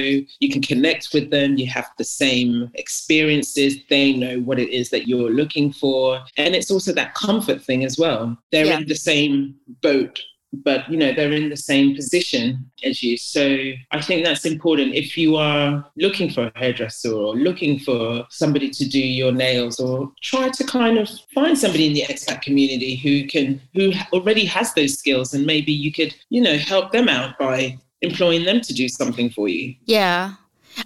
[0.40, 1.56] You can connect with them.
[1.56, 3.76] You have the same experiences.
[3.90, 6.20] They know what it is that you're looking for.
[6.36, 8.36] And it's also that comfort thing as well.
[8.50, 8.78] They're yeah.
[8.78, 10.20] in the same boat
[10.64, 13.16] but you know they're in the same position as you.
[13.16, 14.94] So i think that's important.
[14.94, 19.80] If you are looking for a hairdresser or looking for somebody to do your nails
[19.80, 24.44] or try to kind of find somebody in the expat community who can who already
[24.44, 28.60] has those skills and maybe you could you know help them out by employing them
[28.60, 29.74] to do something for you.
[29.84, 30.34] Yeah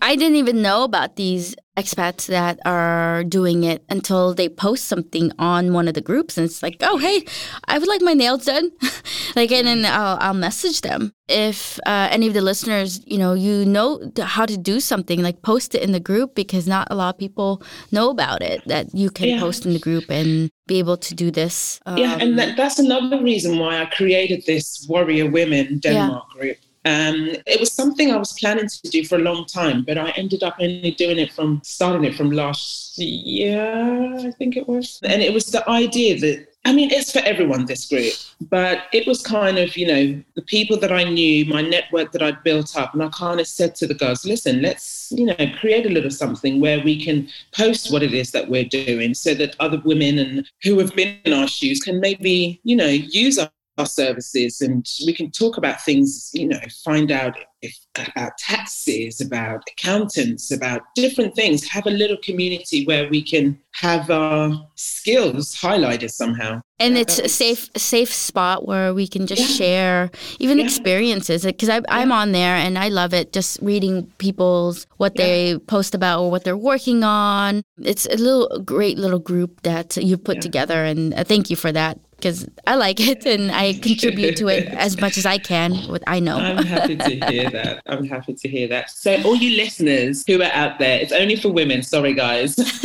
[0.02, 5.32] I didn't even know about these expats that are doing it until they post something
[5.38, 7.24] on one of the groups and it's like oh hey
[7.68, 8.70] i would like my nails done
[9.36, 13.34] like and then I'll, I'll message them if uh, any of the listeners you know
[13.34, 16.94] you know how to do something like post it in the group because not a
[16.94, 19.40] lot of people know about it that you can yeah.
[19.40, 22.78] post in the group and be able to do this um, yeah and that, that's
[22.78, 26.40] another reason why i created this warrior women denmark yeah.
[26.40, 29.98] group um, it was something I was planning to do for a long time, but
[29.98, 34.66] I ended up only doing it from starting it from last year, I think it
[34.66, 34.98] was.
[35.02, 38.12] And it was the idea that I mean, it's for everyone, this group,
[38.50, 42.22] but it was kind of, you know, the people that I knew, my network that
[42.22, 42.92] I'd built up.
[42.92, 46.10] And I kind of said to the girls, listen, let's, you know, create a little
[46.10, 50.18] something where we can post what it is that we're doing so that other women
[50.18, 54.60] and who have been in our shoes can maybe, you know, use our our services
[54.60, 60.50] and we can talk about things, you know, find out if, about taxes, about accountants,
[60.50, 66.60] about different things, have a little community where we can have our skills highlighted somehow.
[66.78, 69.56] And it's a safe safe spot where we can just yeah.
[69.56, 70.64] share even yeah.
[70.64, 75.94] experiences because I'm on there and I love it just reading people's what they post
[75.94, 77.62] about or what they're working on.
[77.82, 81.70] It's a little great little group that you put together and uh, thank you for
[81.72, 85.74] that because I like it and I contribute to it as much as I can.
[85.88, 86.36] What I know.
[86.36, 87.82] I'm happy to hear that.
[87.86, 88.90] I'm happy to hear that.
[88.90, 91.82] So, all you listeners who are out there, it's only for women.
[91.82, 92.54] Sorry, guys.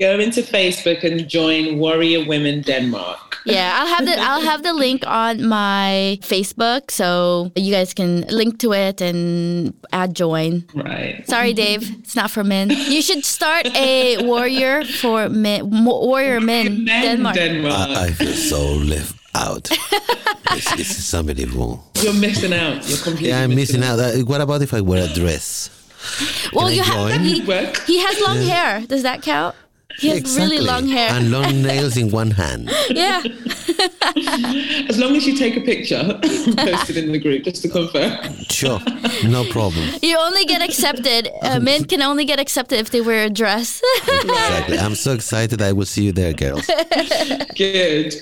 [0.00, 3.38] Go into Facebook and join Warrior Women Denmark.
[3.44, 8.22] Yeah, I'll have the I'll have the link on my Facebook, so you guys can
[8.22, 10.64] link to it and add join.
[10.74, 11.22] Right.
[11.28, 11.82] Sorry, Dave.
[11.98, 12.70] It's not for men.
[12.70, 15.84] You should start a warrior for men.
[15.84, 17.34] Warrior men, men Denmark.
[17.36, 17.90] Denmark.
[17.90, 19.68] I, I feel so left out.
[20.50, 21.82] it's, it's somebody wrong.
[21.96, 22.88] You're missing out.
[22.88, 23.28] You're completely.
[23.28, 23.98] Yeah, I'm missing, out.
[23.98, 24.22] out.
[24.24, 25.70] What about if I wear a dress?
[26.52, 27.20] Well, you have.
[27.20, 28.42] He, he, has long yeah.
[28.42, 28.86] hair.
[28.86, 29.56] Does that count?
[29.98, 30.56] He has exactly.
[30.56, 32.70] really long hair and long nails in one hand.
[32.90, 33.22] Yeah.
[34.88, 36.02] As long as you take a picture,
[36.56, 38.12] posted in the group just to confirm.
[38.50, 38.80] Sure,
[39.24, 39.88] no problem.
[40.02, 41.30] You only get accepted.
[41.42, 43.82] Uh, men can only get accepted if they wear a dress.
[44.08, 44.78] exactly.
[44.78, 45.62] I'm so excited.
[45.62, 46.66] I will see you there, girls.
[47.56, 48.14] Good.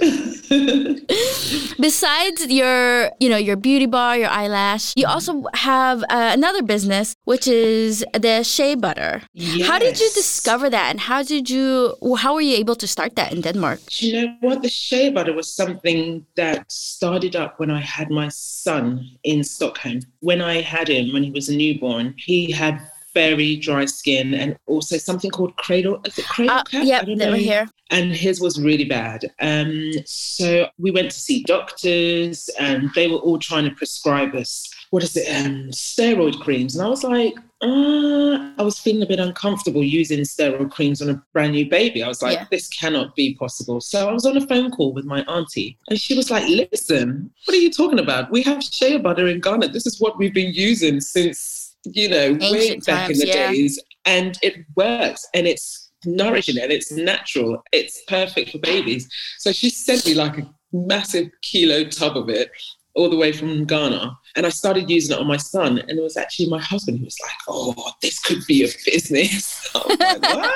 [1.79, 7.15] Besides your, you know, your beauty bar, your eyelash, you also have uh, another business,
[7.25, 9.23] which is the shea butter.
[9.33, 9.69] Yes.
[9.69, 11.97] How did you discover that, and how did you?
[12.17, 13.81] how were you able to start that in Denmark?
[14.01, 14.63] You know what?
[14.63, 20.01] The shea butter was something that started up when I had my son in Stockholm.
[20.21, 22.81] When I had him, when he was a newborn, he had
[23.15, 26.01] very dry skin and also something called cradle.
[26.07, 26.85] Is it cradle uh, cap?
[26.85, 27.69] Yep, they were here.
[27.91, 29.31] And his was really bad.
[29.41, 34.73] Um, so we went to see doctors, and they were all trying to prescribe us
[34.91, 36.77] what is it, um, steroid creams.
[36.77, 41.11] And I was like, uh, I was feeling a bit uncomfortable using steroid creams on
[41.11, 42.03] a brand new baby.
[42.03, 42.47] I was like, yeah.
[42.51, 43.81] this cannot be possible.
[43.81, 47.31] So I was on a phone call with my auntie, and she was like, listen,
[47.45, 48.31] what are you talking about?
[48.33, 49.69] We have shea butter in Ghana.
[49.69, 53.35] This is what we've been using since, you know, Ancient way back times, in the
[53.35, 53.53] yeah.
[53.53, 53.81] days.
[54.05, 57.63] And it works and it's nourishing and it's natural.
[57.73, 59.09] It's perfect for babies.
[59.39, 62.51] So she sent me like a massive kilo tub of it
[62.95, 64.17] all the way from Ghana.
[64.37, 65.79] And I started using it on my son.
[65.79, 69.75] And it was actually my husband who was like, oh, this could be a business.
[69.75, 70.55] like, what?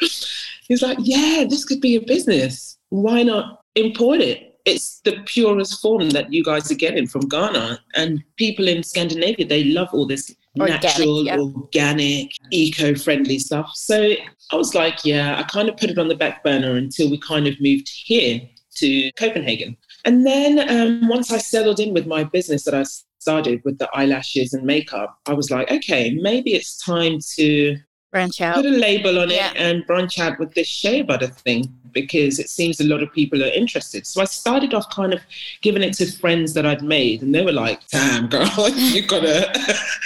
[0.68, 2.78] He's like, yeah, this could be a business.
[2.90, 4.60] Why not import it?
[4.64, 7.80] It's the purest form that you guys are getting from Ghana.
[7.94, 11.38] And people in Scandinavia, they love all this organic, natural, yeah.
[11.38, 13.70] organic, eco friendly stuff.
[13.74, 14.12] So
[14.52, 17.18] I was like, yeah, I kind of put it on the back burner until we
[17.18, 18.40] kind of moved here
[18.76, 19.76] to Copenhagen.
[20.04, 22.84] And then um, once I settled in with my business that I
[23.18, 27.76] started with the eyelashes and makeup, I was like, okay, maybe it's time to
[28.10, 29.50] branch out, put a label on yeah.
[29.50, 33.12] it, and branch out with this shea butter thing because it seems a lot of
[33.12, 34.06] people are interested.
[34.06, 35.20] So I started off kind of
[35.62, 39.52] giving it to friends that I'd made, and they were like, "Damn, girl, you gotta,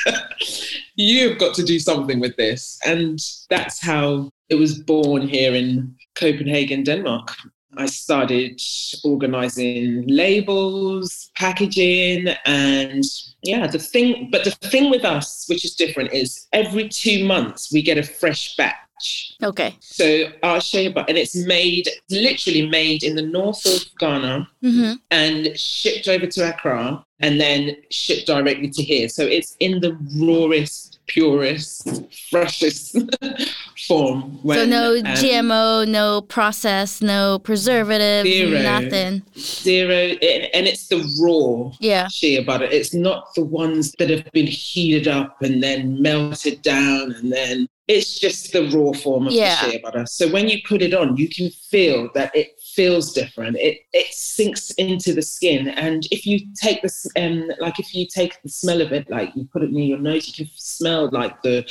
[0.95, 3.19] you've got to do something with this." And
[3.51, 7.35] that's how it was born here in Copenhagen, Denmark.
[7.77, 8.61] I started
[9.05, 13.05] organizing labels, packaging, and
[13.43, 17.73] yeah, the thing, but the thing with us, which is different, is every two months
[17.73, 19.35] we get a fresh batch.
[19.43, 19.75] Okay.
[19.81, 24.93] So our shea butter, and it's made, literally made in the north of Ghana Mm-hmm.
[25.11, 29.09] and shipped over to Accra and then shipped directly to here.
[29.09, 31.89] So it's in the rawest, purest,
[32.31, 32.97] freshest
[33.87, 34.39] form.
[34.47, 38.63] So no um, GMO, no process, no preservatives, Zero.
[38.63, 39.23] nothing.
[39.37, 42.09] Zero, and and it's the raw Yeah.
[42.09, 42.65] shea butter.
[42.65, 47.67] It's not the ones that have been heated up and then melted down and then
[47.89, 49.65] it's just the raw form of Yeah.
[49.65, 50.07] the shea butter.
[50.07, 53.57] So when you put it on, you can feel that it feels different.
[53.57, 55.69] It it sinks into the skin.
[55.69, 59.35] And if you take this um like if you take the smell of it, like
[59.35, 61.65] you put it near your nose, you can smell like the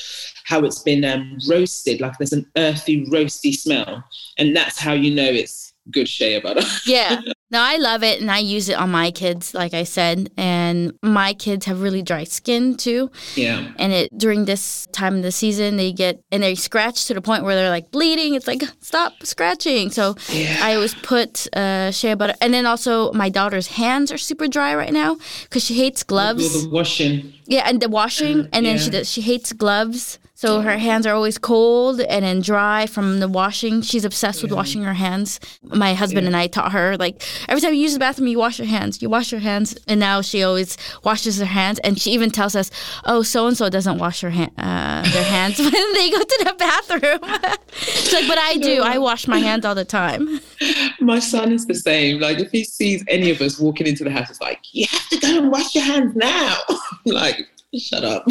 [0.45, 4.03] how it's been um roasted, like there's an earthy, roasty smell.
[4.37, 6.61] And that's how you know it's good shea butter.
[6.85, 7.21] Yeah.
[7.49, 10.29] No, I love it and I use it on my kids, like I said.
[10.37, 13.11] And my kids have really dry skin too.
[13.35, 13.71] yeah.
[13.77, 17.21] And it during this time of the season they get and they scratch to the
[17.21, 18.35] point where they're like bleeding.
[18.35, 19.89] It's like stop scratching.
[19.91, 20.59] So Yeah.
[20.61, 24.73] I always put uh, shea butter, and then also my daughter's hands are super dry
[24.75, 26.63] right now because she hates gloves.
[26.63, 27.33] the washing.
[27.47, 31.13] Yeah, and the washing, and then she does, she hates gloves, so her hands are
[31.13, 33.83] always cold and then dry from the washing.
[33.83, 35.39] She's obsessed with washing her hands.
[35.61, 38.57] My husband and I taught her like every time you use the bathroom, you wash
[38.57, 39.03] your hands.
[39.03, 42.55] You wash your hands, and now she always washes her hands, and she even tells
[42.55, 42.71] us,
[43.05, 46.43] "Oh, so and so doesn't wash her hand, uh, their hands when they go to
[46.43, 47.19] the bathroom."
[47.73, 48.81] She's like, "But I do.
[48.81, 50.41] I wash my hands all the time."
[50.99, 52.19] My son is the same.
[52.19, 55.07] Like if he sees any of us walking into the house, it's like, you have
[55.09, 56.57] to go and wash your hands now.
[57.05, 57.47] like,
[57.79, 58.25] shut up.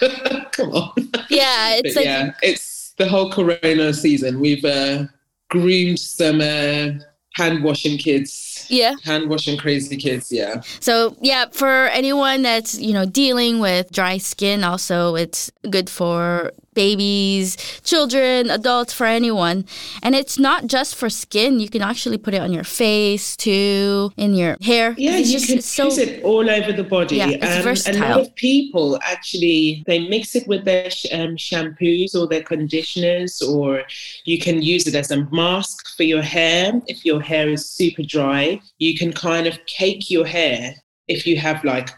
[0.52, 0.92] Come on.
[1.28, 4.40] Yeah, it's like yeah, it's the whole corona season.
[4.40, 5.04] We've uh,
[5.50, 6.90] groomed some uh,
[7.34, 8.66] hand washing kids.
[8.68, 8.94] yeah.
[9.04, 10.60] Hand washing crazy kids, yeah.
[10.80, 16.52] So yeah, for anyone that's you know dealing with dry skin, also it's good for
[16.74, 19.64] babies, children, adults, for anyone.
[20.02, 24.12] And it's not just for skin; you can actually put it on your face too,
[24.16, 24.94] in your hair.
[24.98, 27.16] Yeah, it's you just can it's so use it all over the body.
[27.16, 32.14] Yeah, it's and a lot of people actually they mix it with their um, shampoos
[32.14, 33.82] or their conditioners, or
[34.24, 36.72] you can use it as a mask for your hair.
[36.86, 40.74] If your hair is super dry, you can kind of cake your hair.
[41.08, 41.90] If you have like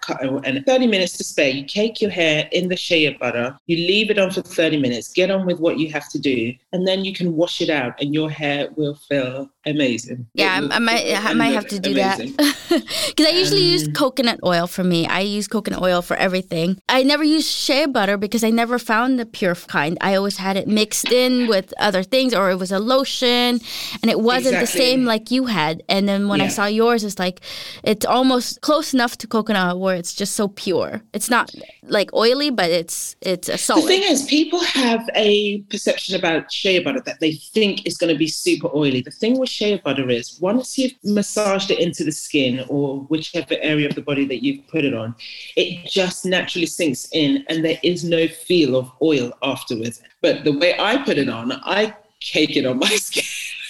[0.45, 4.11] and 30 minutes to spare, you cake your hair in the shea butter, you leave
[4.11, 7.05] it on for 30 minutes, get on with what you have to do, and then
[7.05, 10.27] you can wash it out and your hair will feel amazing.
[10.35, 13.93] Yeah, will I might, I might have to do that because I usually use Um,
[13.93, 15.07] coconut oil for me.
[15.07, 16.79] I use coconut oil for everything.
[16.89, 19.97] I never use shea butter because I never found the pure kind.
[20.01, 23.61] I always had it mixed in with other things, or it was a lotion,
[24.03, 25.83] and it wasn't the same like you had.
[25.89, 27.41] And then when I saw yours, it's like
[27.85, 31.03] it's almost close enough to coconut where it's just so pure.
[31.13, 33.85] It's not like oily, but it's it's a solid.
[33.85, 38.13] The thing is, people have a perception about shea butter that they think is going
[38.13, 39.03] to be super oily.
[39.03, 43.57] The thing with shea butter is once you've massaged it into the skin or whichever
[43.61, 45.15] area of the body that you've put it on,
[45.57, 50.03] it just naturally sinks in and there is no feel of oil afterwards.
[50.23, 53.25] But the way I put it on, I cake it on my skin.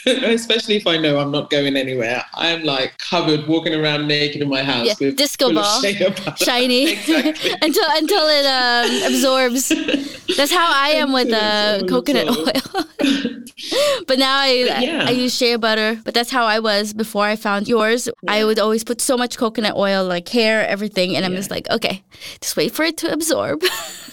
[0.25, 2.23] Especially if I know I'm not going anywhere.
[2.35, 5.83] I'm like covered, walking around naked in my house Yeah, with disco ball.
[6.37, 7.51] Shiny Exactly.
[7.62, 9.69] until until it um, absorbs.
[10.37, 12.85] That's how I am with uh, coconut oil.
[14.07, 15.05] but now I yeah.
[15.07, 16.01] I use shea butter.
[16.05, 18.09] But that's how I was before I found yours.
[18.29, 21.69] I would always put so much coconut oil, like hair, everything, and I'm just like,
[21.71, 22.05] okay,
[22.40, 23.62] just wait for it to absorb.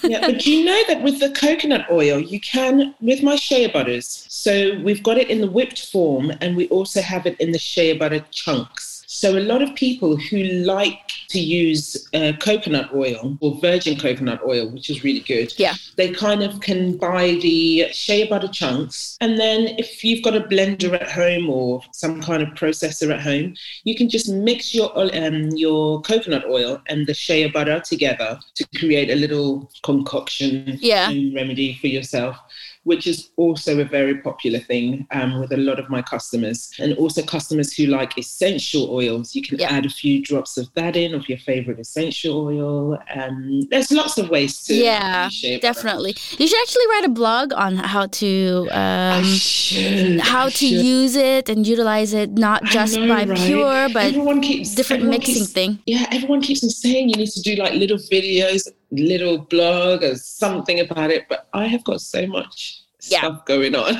[0.02, 3.68] yeah, but do you know that with the coconut oil, you can, with my shea
[3.68, 4.52] butters, so
[4.86, 7.90] we've got it in the whipped form and we also have it in the shea
[8.00, 8.90] butter chunks.
[9.06, 10.38] So a lot of people who
[10.76, 10.98] like
[11.34, 15.74] to use uh, coconut oil or virgin coconut oil, which is really good, Yeah.
[15.96, 19.16] they kind of can buy the shea butter chunks.
[19.20, 23.20] And then if you've got a blender at home or some kind of processor at
[23.30, 23.54] home,
[23.84, 24.90] you can just mix your
[25.22, 31.06] um, your coconut oil and the shea butter together to create a little concoction Yeah.
[31.40, 32.36] remedy for yourself.
[32.84, 36.92] Which is also a very popular thing um, with a lot of my customers, and
[36.98, 39.34] also customers who like essential oils.
[39.34, 39.70] You can Yeah.
[39.70, 42.98] add a few drops of that in, of your favorite essential oil.
[43.14, 45.72] Um, there's lots of ways to yeah, use shea butter.
[45.72, 46.14] definitely.
[46.38, 50.84] You should actually write a blog on how to um, should, how I to should.
[50.84, 53.38] use it and utilize it, not just know, by right?
[53.38, 55.78] pure, but everyone keeps different everyone mixing keeps- thing.
[55.86, 60.16] Yeah, everyone keeps on saying you need to do like little videos, little blog, or
[60.16, 61.26] something about it.
[61.28, 63.18] But I have got so much Yeah.
[63.20, 63.94] stuff going on.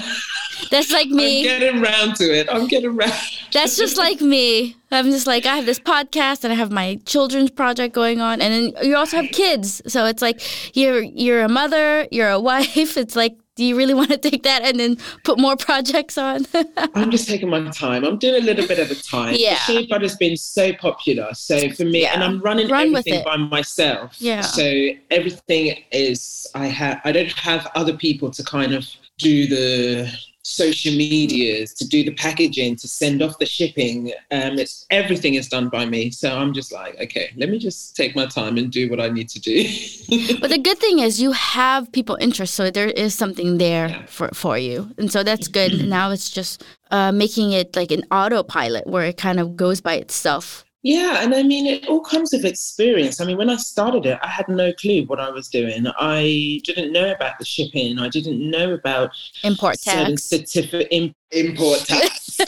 [0.71, 1.43] That's like I'm me.
[1.43, 2.49] getting round to it.
[2.51, 3.13] I'm getting round.
[3.53, 4.77] That's just like me.
[4.91, 8.41] I'm just like I have this podcast and I have my children's project going on,
[8.41, 9.83] and then you also have kids.
[9.87, 10.41] So it's like
[10.77, 12.97] you're you're a mother, you're a wife.
[12.97, 16.47] It's like Do you really want to take that and then put more projects on?
[16.95, 18.05] I'm just taking my time.
[18.05, 19.35] I'm doing a little bit at a time.
[19.37, 19.55] Yeah.
[19.55, 21.33] The shea butter's been so popular.
[21.35, 24.17] So for me, and I'm running Run everything by myself.
[24.19, 24.41] Yeah.
[24.43, 28.87] So everything is I have I don't have other people to kind of
[29.19, 30.13] do the
[30.45, 34.13] social medias, to do the packaging, to send off the shipping.
[34.31, 36.11] Um, it's everything is done by me.
[36.11, 39.09] So I'm just like, okay, let me just take my time and do what I
[39.09, 39.65] need to do.
[40.41, 44.07] But the good thing is you have people interest, so there is something there Yeah.
[44.07, 45.89] for, for you, and so that's good.
[45.89, 49.95] now it's just uh, making it like an autopilot where it kind of goes by
[49.95, 50.64] itself.
[50.85, 53.19] Yeah, and I mean, it all comes with experience.
[53.19, 55.87] I mean, when I started it, I had no clue what I was doing.
[55.99, 57.99] I didn't know about the shipping.
[57.99, 59.11] I didn't know about
[59.45, 60.25] Import tax.
[60.25, 62.37] certificate im- import tax.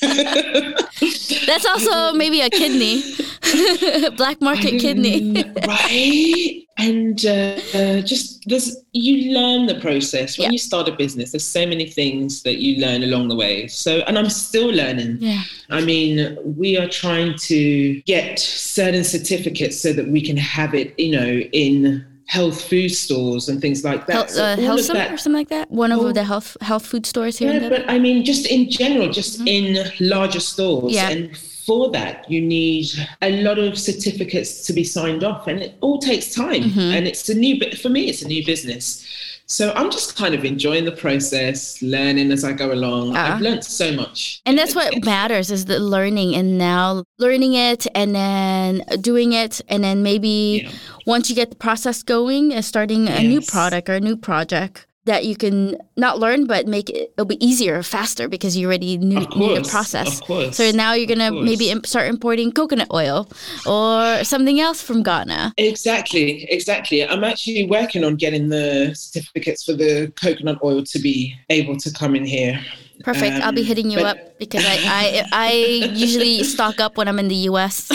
[1.46, 3.02] That's also maybe a kidney,
[4.16, 5.44] black market kidney.
[5.66, 6.60] Right?
[6.76, 10.52] And uh, just there's you learn the process when Yeah.
[10.52, 11.30] you start a business.
[11.32, 13.68] There's so many things that you learn along the way.
[13.68, 15.18] So, and I'm still learning.
[15.20, 15.42] Yeah.
[15.70, 20.98] I mean, we are trying to get certain certificates so that we can have it,
[20.98, 24.14] you know, in health food stores and things like that.
[24.14, 25.70] Health, So uh, Helsam that- or something like that.
[25.70, 26.12] One of Oh.
[26.12, 27.52] the health health food stores here.
[27.52, 30.92] Yeah, but I mean, just in general, just in larger stores.
[30.92, 31.10] Yeah.
[31.10, 31.30] And
[31.66, 32.86] for that, you need
[33.22, 36.62] a lot of certificates to be signed off, and it all takes time.
[36.62, 36.80] Mm-hmm.
[36.80, 39.06] And it's a new, but for me, it's a new business.
[39.46, 43.14] So I'm just kind of enjoying the process, learning as I go along.
[43.14, 43.34] Ah.
[43.34, 44.40] I've learned so much.
[44.46, 49.60] And that's what matters is the learning and now learning it and then doing it
[49.68, 50.70] and then maybe Yeah.
[51.06, 54.86] once you get the process going and starting a new product or a new project
[55.06, 58.96] that you can not learn but make it it'll be easier faster because you already
[58.96, 60.20] knew, Of knew the process.
[60.20, 63.28] of course, So now you're gonna maybe imp- start importing coconut oil
[63.66, 65.52] or something else from Ghana.
[65.58, 67.04] Exactly, exactly.
[67.06, 71.92] I'm actually working on getting the certificates for the coconut oil to be able to
[71.92, 72.58] come in here.
[73.02, 73.42] Perfect.
[73.44, 75.52] I'll be Um, hitting you but- up because I, I I
[75.92, 77.90] usually stock up when I'm in the US.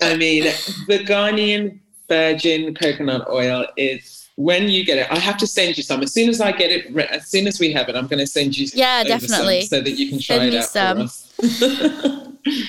[0.00, 0.44] I mean,
[0.88, 5.06] the Ghanaian virgin coconut oil is when you get it.
[5.10, 6.92] I have to send you some as soon as I get it.
[6.92, 8.66] re- As soon as we have it, I'm going to send you.
[8.74, 9.62] Yeah, definitely.
[9.62, 10.96] so that you can try Send it out some.
[10.98, 12.18] for us.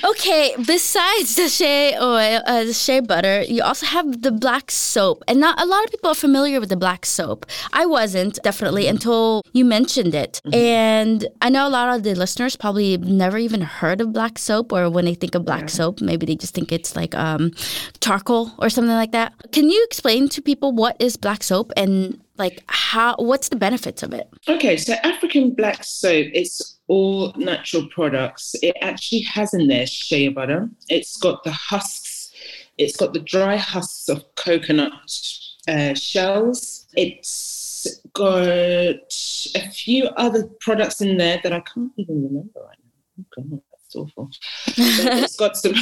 [0.04, 5.24] Okay, besides the shea oil, uh, the shea butter, you also have the black soap.
[5.28, 7.46] And not a lot of people are familiar with the black soap.
[7.72, 10.42] I wasn't definitely until you mentioned it.
[10.52, 14.72] And I know a lot of the listeners probably never even heard of black soap,
[14.72, 17.52] or when they think of black soap, maybe they just think it's like um,
[18.00, 19.34] charcoal or something like that.
[19.52, 24.04] Can you explain to people what is black soap and like how what's the benefits
[24.04, 24.28] of it?
[24.48, 28.56] Okay, so African black soap, it's all natural products.
[28.62, 30.70] It actually has in there shea butter.
[30.90, 32.32] It's got the husks,
[32.78, 34.94] it's got the dry husks of coconut
[35.68, 36.88] uh, shells.
[36.96, 43.24] It's got a few other products in there that I can't even remember right now.
[43.24, 44.30] Oh, God, that's awful.
[44.68, 45.74] It's got some.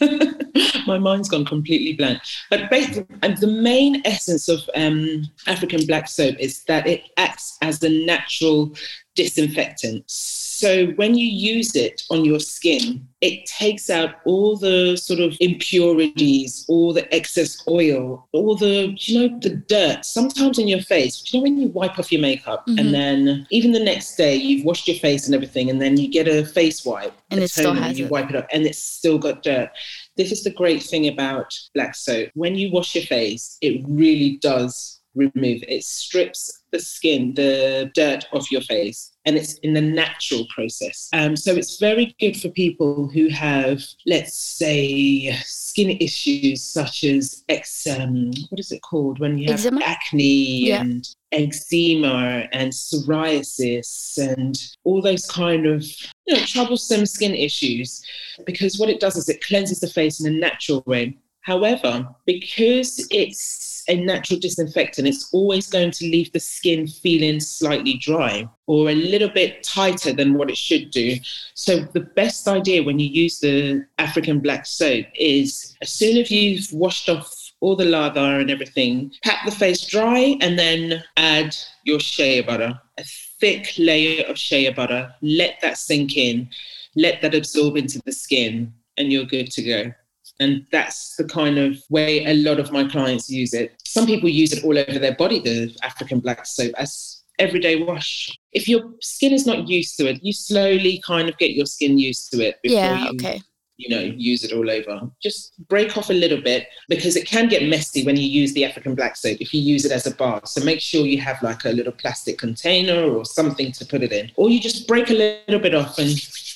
[0.86, 2.20] My mind's gone completely blank.
[2.50, 7.82] But basically, the main essence of um, African black soap is that it acts as
[7.82, 8.74] a natural
[9.18, 10.04] disinfectant.
[10.08, 15.36] So when you use it on your skin, it takes out all the sort of
[15.40, 20.04] impurities, all the excess oil, all the, you know, the dirt.
[20.04, 22.80] Sometimes in your face, do you know when you wipe off your makeup Mhm.
[22.80, 26.08] and then even the next day you've washed your face and everything, and then you
[26.08, 28.10] get a face wipe And it still has you it.
[28.10, 29.70] wipe it up and it's still got dirt.
[30.16, 32.30] This is the great thing about black soap.
[32.34, 38.26] When you wash your face, it really does remove it strips the skin the dirt
[38.32, 42.48] off your face and it's in the natural process um, so it's very good for
[42.50, 49.38] people who have let's say skin issues such as eczema what is it called when
[49.38, 49.80] you have Eczema?
[49.84, 50.80] acne Yeah.
[50.80, 55.84] and eczema and psoriasis and all those kind of
[56.26, 58.02] you know troublesome skin issues
[58.46, 61.16] because what it does is it cleanses the face in a natural way
[61.48, 67.94] However, because it's a natural disinfectant, it's always going to leave the skin feeling slightly
[67.94, 71.16] dry or a little bit tighter than what it should do.
[71.54, 76.30] So, the best idea when you use the African black soap is as soon as
[76.30, 81.56] you've washed off all the lather and everything, pat the face dry and then add
[81.84, 83.04] your shea butter, a
[83.40, 85.12] thick layer of shea butter.
[85.22, 86.48] Let that sink in,
[86.94, 89.92] let that absorb into the skin, and you're good to go.
[90.40, 93.74] And that's the kind of way a lot of my clients use it.
[93.84, 98.36] Some people use it all over their body, the African black soap, as everyday wash.
[98.52, 101.98] If your skin is not used to it, you slowly kind of get your skin
[101.98, 103.42] used to it before Yeah, you okay.
[103.76, 105.10] you know, use it all over.
[105.22, 108.64] Just break off a little bit because it can get messy when you use the
[108.64, 110.40] African black soap if you use it as a bar.
[110.44, 114.12] So make sure you have like a little plastic container or something to put it
[114.12, 114.30] in.
[114.36, 116.10] Or you just break a little bit off and,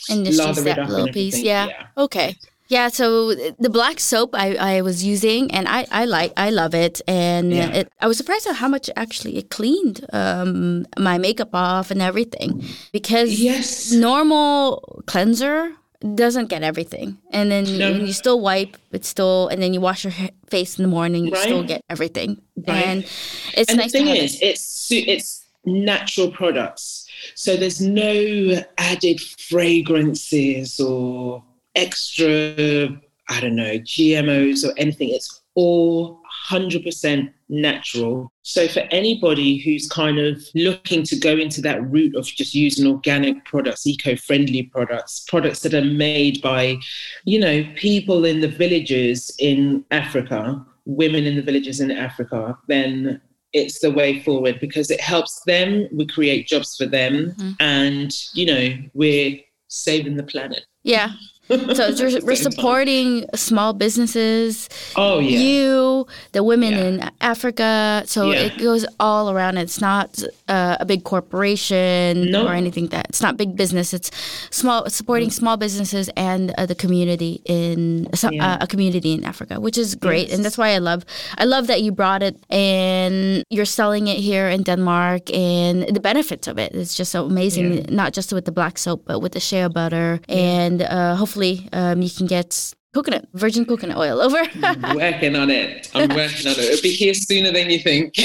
[0.08, 1.38] And lather it up little piece.
[1.40, 1.66] Yeah.
[1.66, 1.86] yeah.
[1.96, 2.36] Okay.
[2.72, 6.74] Yeah, so the black soap I, I was using and I, I like I love
[6.86, 7.68] it and Yeah.
[7.78, 12.00] it, I was surprised at how much actually it cleaned um, my makeup off and
[12.00, 12.50] everything
[12.90, 13.92] because Yes.
[13.92, 15.72] normal cleanser
[16.14, 17.92] doesn't get everything and then No.
[17.92, 20.14] when you still wipe it's still and then you wash your
[20.54, 22.86] face in the morning you still get everything Right.
[22.88, 22.98] and
[23.58, 25.28] it's and nice the thing to have is, it's it's
[25.64, 28.14] natural products, so there's no
[28.78, 29.18] added
[29.50, 31.44] fragrances or
[31.74, 32.88] extra,
[33.28, 35.10] I don't know, GMOs or anything.
[35.10, 36.20] It's all
[36.50, 38.32] 100% natural.
[38.42, 42.86] So for anybody who's kind of looking to go into that route of just using
[42.86, 46.78] organic products, eco-friendly products, products that are made by,
[47.24, 53.20] you know, people in the villages in Africa, women in the villages in Africa, then
[53.52, 55.86] it's the way forward because it helps them.
[55.92, 57.56] We create jobs for them, Mhm.
[57.60, 60.64] and you know we're saving the planet.
[60.84, 61.12] yeah
[61.48, 62.36] so we're, we're same time.
[62.36, 66.84] supporting small businesses Oh yeah, you, the women Yeah.
[66.84, 68.02] in Africa.
[68.06, 68.40] So Yeah.
[68.46, 69.58] it goes all around.
[69.58, 72.46] It's not uh, a big corporation No.
[72.46, 73.92] or anything that it's not big business.
[73.92, 74.10] It's
[74.50, 78.54] small supporting small businesses and uh, the community in Yeah.
[78.54, 80.32] uh, a community in Africa, which is great.
[80.32, 81.04] And that's why I love
[81.38, 86.00] I love that you brought it and you're selling it here in Denmark and the
[86.00, 86.72] benefits of it.
[86.74, 87.86] It's just so amazing.
[87.90, 91.16] Not just with the black soap, but with the shea butter and uh,
[91.72, 92.74] um, you can get.
[92.94, 94.36] Coconut, virgin coconut oil over.
[94.94, 95.90] working on it.
[95.94, 96.58] I'm working on it.
[96.58, 98.12] It'll be here sooner than you think.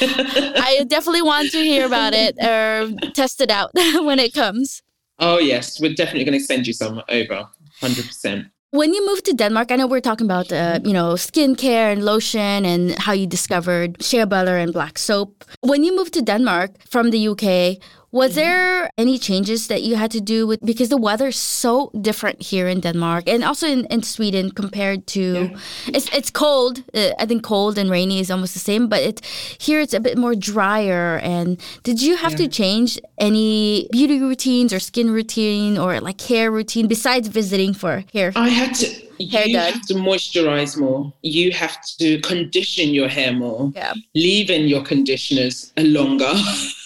[0.00, 3.70] I definitely want to hear about it or test it out
[4.08, 4.82] when it comes.
[5.18, 7.48] oh yes, we're definitely going to send you some over.
[7.80, 8.46] Hundred percent.
[8.72, 12.04] When you moved to Denmark, I know we're talking about uh, you know skincare and
[12.04, 15.44] lotion and how you discovered shea butter and black soap.
[15.60, 17.78] When you moved to Denmark from the UK,
[18.16, 22.40] was there any changes that you had to do with because the weather's so different
[22.40, 25.50] here in Denmark and also in, in Sweden compared to
[25.86, 26.82] it's it's cold.
[26.94, 29.20] Uh, I think cold and rainy is almost the same, but it
[29.58, 31.20] here it's a bit more drier.
[31.22, 36.50] And did you have to change any beauty routines or skin routine or like hair
[36.50, 38.32] routine besides visiting for hair?
[38.34, 38.86] I had to.
[39.32, 39.72] Hair you done.
[39.72, 41.12] have to moisturize more.
[41.22, 43.72] You have to condition your hair more.
[43.74, 43.94] Yeah.
[44.14, 46.34] Leave in your conditioners longer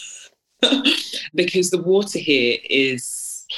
[1.35, 3.17] because the water here is.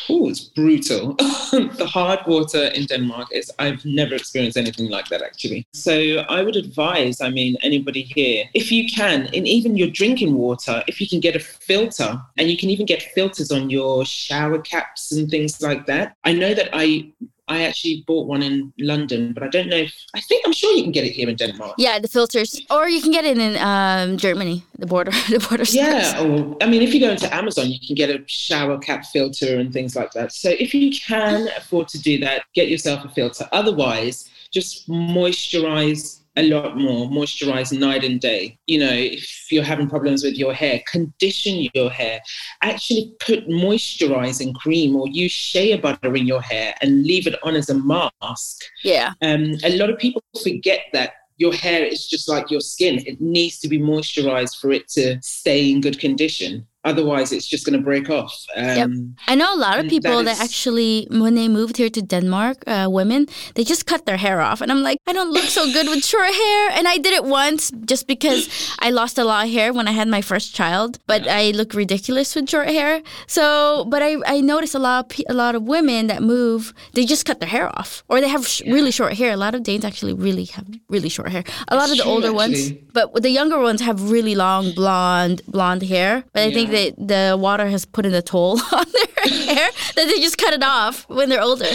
[0.09, 1.13] Oh, it's brutal.
[1.53, 5.67] the hard water in Denmark is, I've never experienced anything like that actually.
[5.75, 10.35] So I would advise, I mean, anybody here, if you can, in even your drinking
[10.35, 14.07] water, if you can get a filter and you can even get filters on your
[14.07, 16.17] shower caps and things like that.
[16.25, 17.13] I know that I
[17.53, 20.75] I actually bought one in London, but I don't know if I think I'm sure
[20.75, 21.75] you can get it here in Denmark.
[21.79, 25.65] Yeah, the filters, or you can get it in um, Germany, the border, the border.
[25.69, 29.05] Yeah, or I mean, if you go into Amazon, you can get a shower cap
[29.05, 30.33] filter and things like that.
[30.33, 33.49] So if you can afford to do that, get yourself a filter.
[33.53, 38.59] Otherwise, just moisturize a lot more, moisturize night and day.
[38.67, 42.21] You know, if you're having problems with your hair, condition your hair.
[42.63, 47.55] Actually, put moisturizing cream or use shea butter in your hair and leave it on
[47.55, 48.63] as a mask.
[48.83, 53.03] Yeah, Um, a lot of people forget that your hair is just like your skin.
[53.07, 56.67] It needs to be moisturized for it to stay in good condition.
[56.85, 58.35] Otherwise, it's just going to break off.
[58.57, 61.89] Um, I know a lot of people that that, is- actually, when they moved here
[61.91, 64.61] to Denmark, uh, women, they just cut their hair off.
[64.61, 66.71] And I'm like, I don't look so good with short hair.
[66.77, 68.49] And I did it once just because
[68.81, 71.73] I lost a lot of hair when I had my first child, but I look
[71.73, 73.01] ridiculous with short hair.
[73.29, 77.05] So, but I, I noticed a lot of a lot of women that move, they
[77.05, 79.33] just cut their hair off, or they have sh- really short hair.
[79.33, 81.45] A lot of Danes actually really have really short hair.
[81.69, 85.43] A lot of the true, older ones, but the younger ones have really long blonde
[85.47, 86.25] blonde hair.
[86.35, 90.07] But I think That the water has put in a toll on their hair that
[90.07, 91.67] they just cut it off when they're older.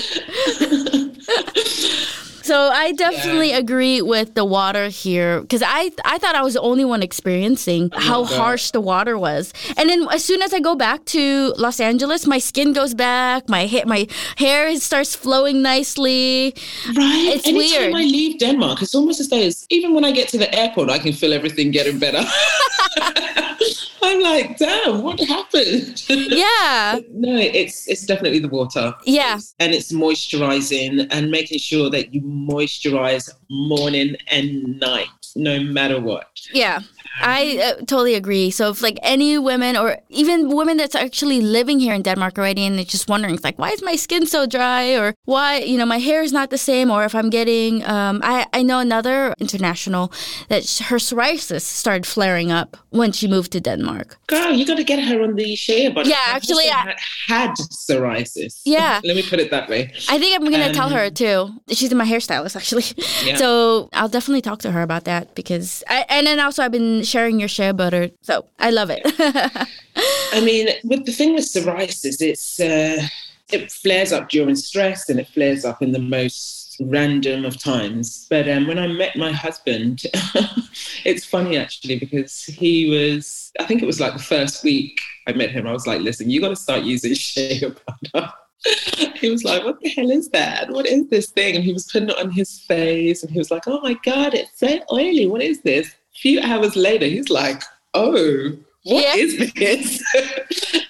[2.48, 6.62] so I definitely agree with the water here because I I thought I was the
[6.62, 8.38] only one experiencing oh how God.
[8.42, 9.54] harsh the water was.
[9.78, 13.50] And then as soon as I go back to Los Angeles, my skin goes back,
[13.50, 16.54] my hair my hair starts flowing nicely.
[16.96, 17.32] right.
[17.36, 17.94] It's Anytime weird.
[17.96, 20.90] I leave Denmark, it's almost as though it's, even when I get to the airport,
[20.90, 22.24] I can feel everything getting better.
[24.04, 26.04] I'm like, damn, what happened?
[26.38, 27.00] Yeah.
[27.12, 28.94] no, it's it's definitely the water.
[29.06, 29.40] Yeah.
[29.60, 36.30] and it's moisturizing and making sure that you moisturize morning and night, no matter what.
[36.54, 36.82] Yeah.
[37.22, 38.52] I uh, totally agree.
[38.52, 42.66] So if like any women or even women that's actually living here in Denmark already
[42.66, 45.78] and they're just wondering, it's like, why is my skin so dry, or why you
[45.78, 48.80] know my hair is not the same, or if I'm getting, um, I I know
[48.80, 50.12] another international
[50.50, 54.18] that sh- her psoriasis started flaring up when she moved to Denmark.
[54.28, 56.10] Girl, you got to get her on the shea butter.
[56.10, 56.96] Yeah, actually, I
[57.28, 57.52] had,
[57.92, 58.62] psoriasis.
[58.66, 59.00] Yeah.
[59.04, 59.92] Let me put it that way.
[60.10, 61.50] I think I'm gonna tell Um, her too.
[61.72, 62.86] She's my hairstylist actually,
[63.26, 63.38] Yeah.
[63.38, 67.04] so I'll definitely talk to her about that because I and then also I've been
[67.08, 69.02] sharing your shea butter, so I love it.
[70.34, 73.08] I mean, with the thing with psoriasis, it's uh,
[73.52, 78.28] it flares up during stress and it flares up in the most random of times.
[78.30, 80.02] But um, when I met my husband,
[81.06, 85.34] it's funny actually because he was, I think it was like the first week I
[85.34, 87.62] met him, I was like, listen, you got to start using shea
[88.14, 88.32] butter.
[89.16, 90.70] he was like, What the hell is that?
[90.70, 91.56] What is this thing?
[91.56, 94.34] And he was putting it on his face and he was like, Oh my God,
[94.34, 95.28] it's so oily.
[95.28, 95.96] What is this?
[96.22, 97.62] Few hours later, he's like,
[97.94, 98.52] Oh,
[98.84, 99.16] what Yeah.
[99.16, 100.04] is this?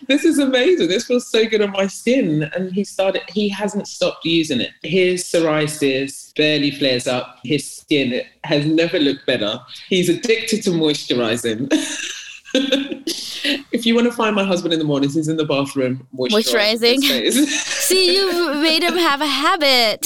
[0.08, 0.88] this is amazing.
[0.88, 2.44] This feels so good on my skin.
[2.56, 4.72] And he started, he hasn't stopped using it.
[4.84, 7.40] His psoriasis barely flares up.
[7.44, 9.60] His skin has never looked better.
[9.90, 11.68] He's addicted to moisturizing.
[13.72, 16.98] if you want to find my husband in the mornings, he's in the bathroom moisturizing.
[17.00, 17.34] Moisturizing.
[17.48, 20.06] See, you made him have a habit.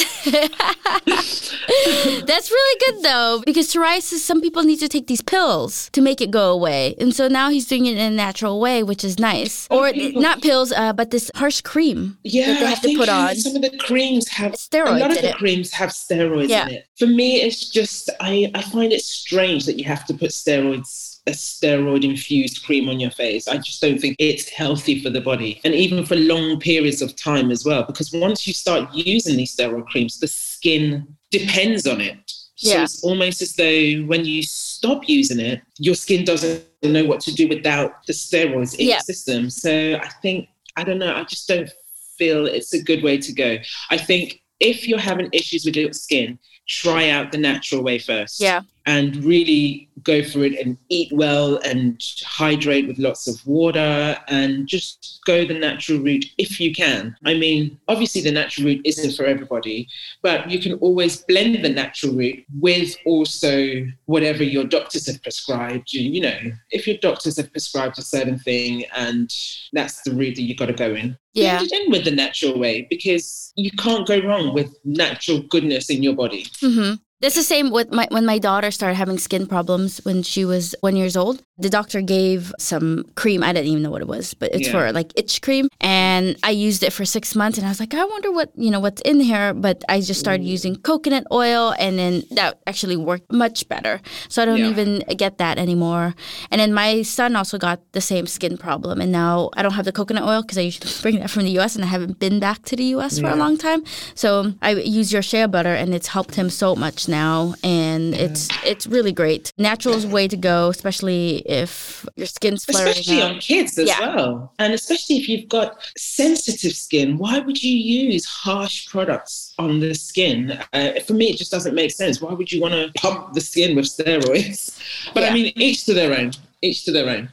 [2.26, 6.22] That's really good though, because psoriasis, some people need to take these pills to make
[6.22, 6.96] it go away.
[7.00, 9.68] And so now he's doing it in a natural way, which is nice.
[9.70, 12.96] Or people- not pills, uh, but this harsh cream Yeah, that they I have to
[12.98, 13.36] put on.
[13.36, 15.36] some of the creams have Steroids A lot of the it.
[15.36, 16.68] creams have steroids Yeah.
[16.68, 16.86] in it.
[16.98, 21.18] For me, it's just I, I find it strange that you have to put steroids,
[21.28, 23.48] a steroid infused cream on your face.
[23.48, 27.16] I just don't think it's healthy for the body, and even for long periods of
[27.16, 27.84] time as well.
[27.84, 30.28] Because once you start using these steroid creams, the
[30.66, 32.18] skin depends on it.
[32.56, 32.84] So Yeah.
[32.84, 37.34] it's almost as though when you stop using it, your skin doesn't know what to
[37.34, 38.94] do without the steroids in Yeah.
[38.96, 39.50] your system.
[39.50, 40.48] So I think
[40.78, 41.14] I don't know.
[41.14, 41.70] I just don't
[42.18, 43.58] feel it's a good way to go.
[43.90, 46.40] I think if you're having issues with your skin,
[46.70, 48.40] try out the natural way first.
[48.40, 48.62] Yeah.
[48.86, 54.68] And really go for it and eat well and hydrate with lots of water and
[54.68, 57.16] just go the natural route if you can.
[57.24, 59.88] I mean, obviously, the natural route isn't for everybody,
[60.24, 65.94] but you can always blend the natural route with also whatever your doctors have prescribed.
[65.94, 66.40] You, you know,
[66.72, 69.32] if your doctors have prescribed a certain thing and
[69.74, 71.58] that's the route that you've got to go in, Yeah.
[71.60, 75.90] blend it in with the natural way because you can't go wrong with natural goodness
[75.92, 76.48] in your body.
[76.60, 80.44] hmm That's the same with my when my daughter started having skin problems when she
[80.46, 81.44] was one years old.
[81.60, 83.44] The doctor gave some cream.
[83.44, 84.72] I didn't even know what it was, but it's Yeah.
[84.72, 85.68] for like itch cream.
[85.80, 88.72] And I used it for six months, and I was like, I wonder what you
[88.72, 89.54] know what's in here.
[89.54, 90.50] But I just started mm.
[90.56, 94.02] using coconut oil, and then that actually worked much better.
[94.28, 94.70] So I don't Yeah.
[94.74, 96.16] even get that anymore.
[96.50, 99.86] And then my son also got the same skin problem, and now I don't have
[99.86, 101.76] the coconut oil because I usually bring that from the U.S.
[101.76, 103.20] and I haven't been back to the U.S.
[103.20, 103.84] for a long time.
[104.16, 108.48] So I use your shea butter, and it's helped him so much now, and it's
[108.66, 109.54] it's really great.
[109.60, 113.34] Natural is the way to go, especially if your skin's flaring Especially up.
[113.34, 114.00] on kids as Yeah.
[114.16, 114.54] well.
[114.58, 119.94] And especially if you've got sensitive skin, why would you use harsh products on the
[119.94, 120.58] skin?
[120.74, 122.20] Uh, for me, it just doesn't make sense.
[122.22, 124.76] Why would you want to pump the skin with steroids?
[125.14, 125.30] But Yeah.
[125.30, 126.32] I mean, each to their own.
[126.64, 127.30] Each to their own.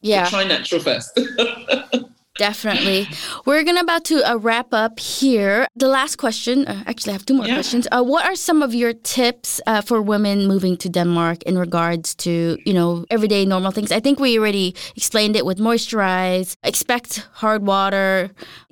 [0.00, 1.10] Yeah, Try natural first.
[2.40, 3.00] definitely.
[3.46, 5.68] We're gonna about to uh, wrap up here.
[5.76, 7.60] The last question, uh, actually, I have two more Yeah.
[7.60, 7.84] questions.
[7.92, 12.14] Uh, what are some of your tips uh, for women moving to Denmark in regards
[12.24, 12.30] to
[12.68, 13.90] you know everyday normal things?
[13.92, 17.08] I think we already explained it with moisturize, expect
[17.42, 18.30] hard water.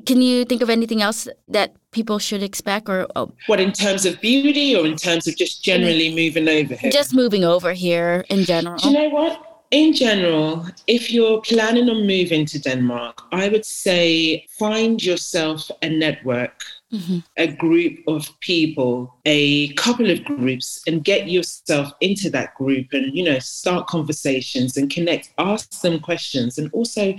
[0.08, 4.06] Can you think of anything else that people should expect or oh, what, in terms
[4.08, 6.90] of beauty or in terms of just generally moving over here?
[7.00, 8.78] just moving over here in general?
[8.78, 9.47] Do you know what?
[9.70, 15.90] In general, if you're planning on moving to Denmark, I would say find yourself a
[15.90, 17.22] network, Mhm.
[17.36, 23.14] a group of people, a couple of groups, and get yourself into that group and,
[23.14, 27.14] you know, start conversations and connect, ask them questions, and also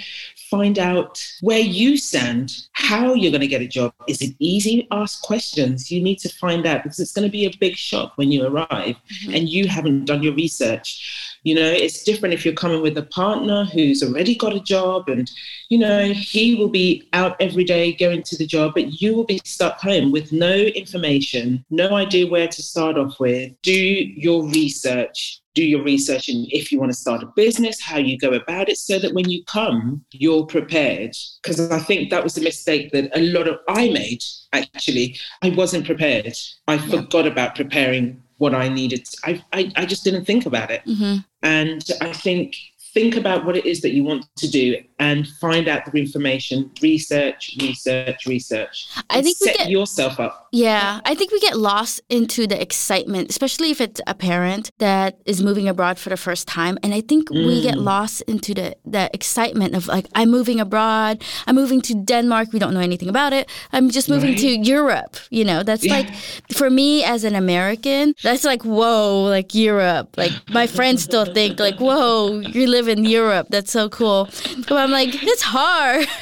[0.49, 3.93] find out where you stand, how you're going to get a job.
[4.07, 4.87] Is it easy?
[4.91, 5.91] Ask questions.
[5.91, 8.45] You need to find out because it's going to be a big shock when you
[8.45, 9.33] arrive mm-hmm.
[9.33, 11.37] and you haven't done your research.
[11.43, 15.07] You know, it's different if you're coming with a partner who's already got a job
[15.07, 15.29] and,
[15.69, 19.23] you know, he will be out every day going to the job, but you will
[19.23, 23.53] be stuck home with no information, no idea where to start off with.
[23.61, 25.41] Do your research.
[25.55, 28.69] Do your research and if you want to start a business, how you go about
[28.69, 31.15] it so that when you come, you're prepared.
[31.41, 34.23] Because I think that was a mistake that a lot of I made
[34.53, 35.17] actually.
[35.41, 36.35] I wasn't prepared.
[36.67, 39.07] I forgot about preparing what I needed.
[39.25, 40.81] I, I, I just didn't think about it.
[40.85, 42.55] hmm And I think
[42.93, 46.69] think about what it is that you want to do and find out the information,
[46.81, 48.87] research, research, research.
[49.09, 50.47] I think we set get- yourself up.
[50.51, 55.17] Yeah, I think we get lost into the excitement, especially if it's a parent that
[55.25, 56.77] is moving abroad for the first time.
[56.83, 57.83] And I think we get Mm.
[57.83, 62.59] lost into the, the excitement of like, I'm moving abroad, I'm moving to Denmark, we
[62.59, 63.47] don't know anything about it.
[63.71, 65.15] I'm just moving to Europe.
[65.29, 65.93] You know, that's Yeah.
[65.97, 66.09] like,
[66.51, 70.17] for me as an American, that's like, whoa, like Europe.
[70.17, 73.47] Like my friends still think, like, whoa, you live in Europe.
[73.51, 74.27] That's so cool.
[74.67, 76.07] But I'm like, it's hard.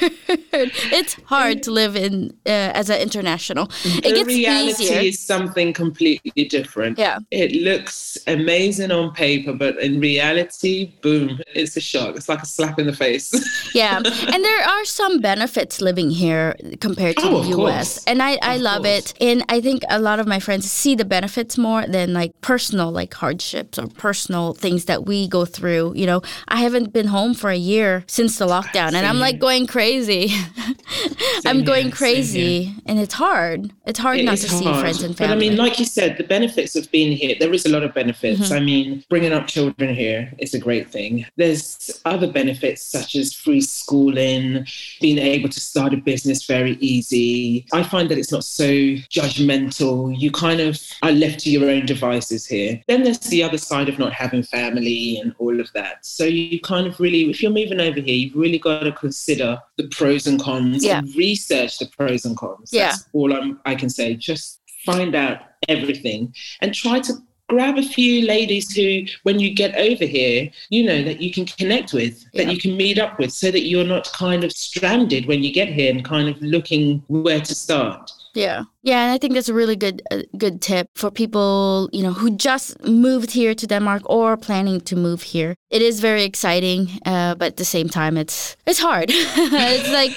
[0.52, 2.50] it's hard to live in uh,
[2.80, 3.70] as an international.
[3.84, 5.00] It the gets reality easier.
[5.00, 6.98] is something completely different.
[6.98, 7.18] Yeah.
[7.30, 12.16] It looks amazing on paper, but in reality, boom, it's a shock.
[12.16, 13.32] It's like a slap in the face.
[13.74, 17.54] Yeah, and there are some benefits living here compared to Oh, the US.
[17.94, 18.04] course.
[18.06, 19.12] And I, I Of love course.
[19.12, 19.22] it.
[19.22, 22.90] And I think a lot of my friends see the benefits more than like personal
[22.90, 25.92] like hardships or personal things that we go through.
[25.96, 29.38] You know, I haven't been home for a year since the lockdown and I'm like
[29.38, 30.30] going crazy.
[31.44, 33.70] I'm going here, crazy and it's hard.
[33.84, 36.24] It's hard It not to see friends and But I mean, like you said, the
[36.24, 38.40] benefits of being here, there is a lot of benefits.
[38.40, 38.54] Mm-hmm.
[38.54, 41.26] I mean, bringing up children here is a great thing.
[41.36, 44.66] There's other benefits such as free schooling,
[45.02, 47.66] being able to start a business very easy.
[47.72, 50.18] I find that it's not so judgmental.
[50.18, 52.82] You kind of are left to your own devices here.
[52.88, 56.06] Then there's the other side of not having family and all of that.
[56.06, 59.58] So you kind of really, if you're moving over here, you've really got to consider
[59.76, 60.98] the pros and cons Yeah.
[61.00, 62.70] and research the pros and cons.
[62.72, 62.90] Yeah.
[62.90, 64.14] That's all I'm, I can say.
[64.14, 67.12] Just find out everything and try to
[67.48, 71.46] grab a few ladies who when you get over here you know that you can
[71.46, 72.44] connect with Yeah.
[72.44, 75.50] that you can meet up with so that you're not kind of stranded when you
[75.52, 79.48] get here and kind of looking where to start Yeah, yeah, and I think that's
[79.48, 83.66] a really good uh, good tip for people you know who just moved here to
[83.66, 85.54] Denmark or planning to move here.
[85.70, 89.10] It is very exciting, uh, but at the same time, it's it's hard.
[89.10, 90.12] it's like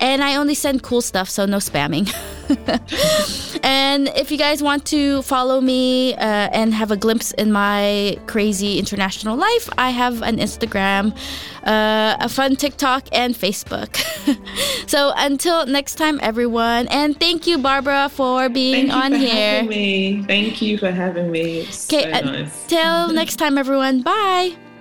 [0.00, 2.06] And I only send cool stuff, so no spamming.
[3.62, 8.16] and if you guys want to follow me uh, and have a glimpse in my
[8.26, 11.12] crazy international life, I have an Instagram,
[11.64, 13.92] uh, a fun TikTok, and Facebook.
[14.86, 19.18] so until next time, everyone, and thank you, Barbara, for being Thank you on for
[19.18, 19.56] here.
[19.56, 20.22] having me.
[20.22, 21.62] Thank you for having me.
[21.62, 22.66] Okay, so uh, nice.
[22.66, 24.02] Till next time, everyone.
[24.02, 24.71] Bye.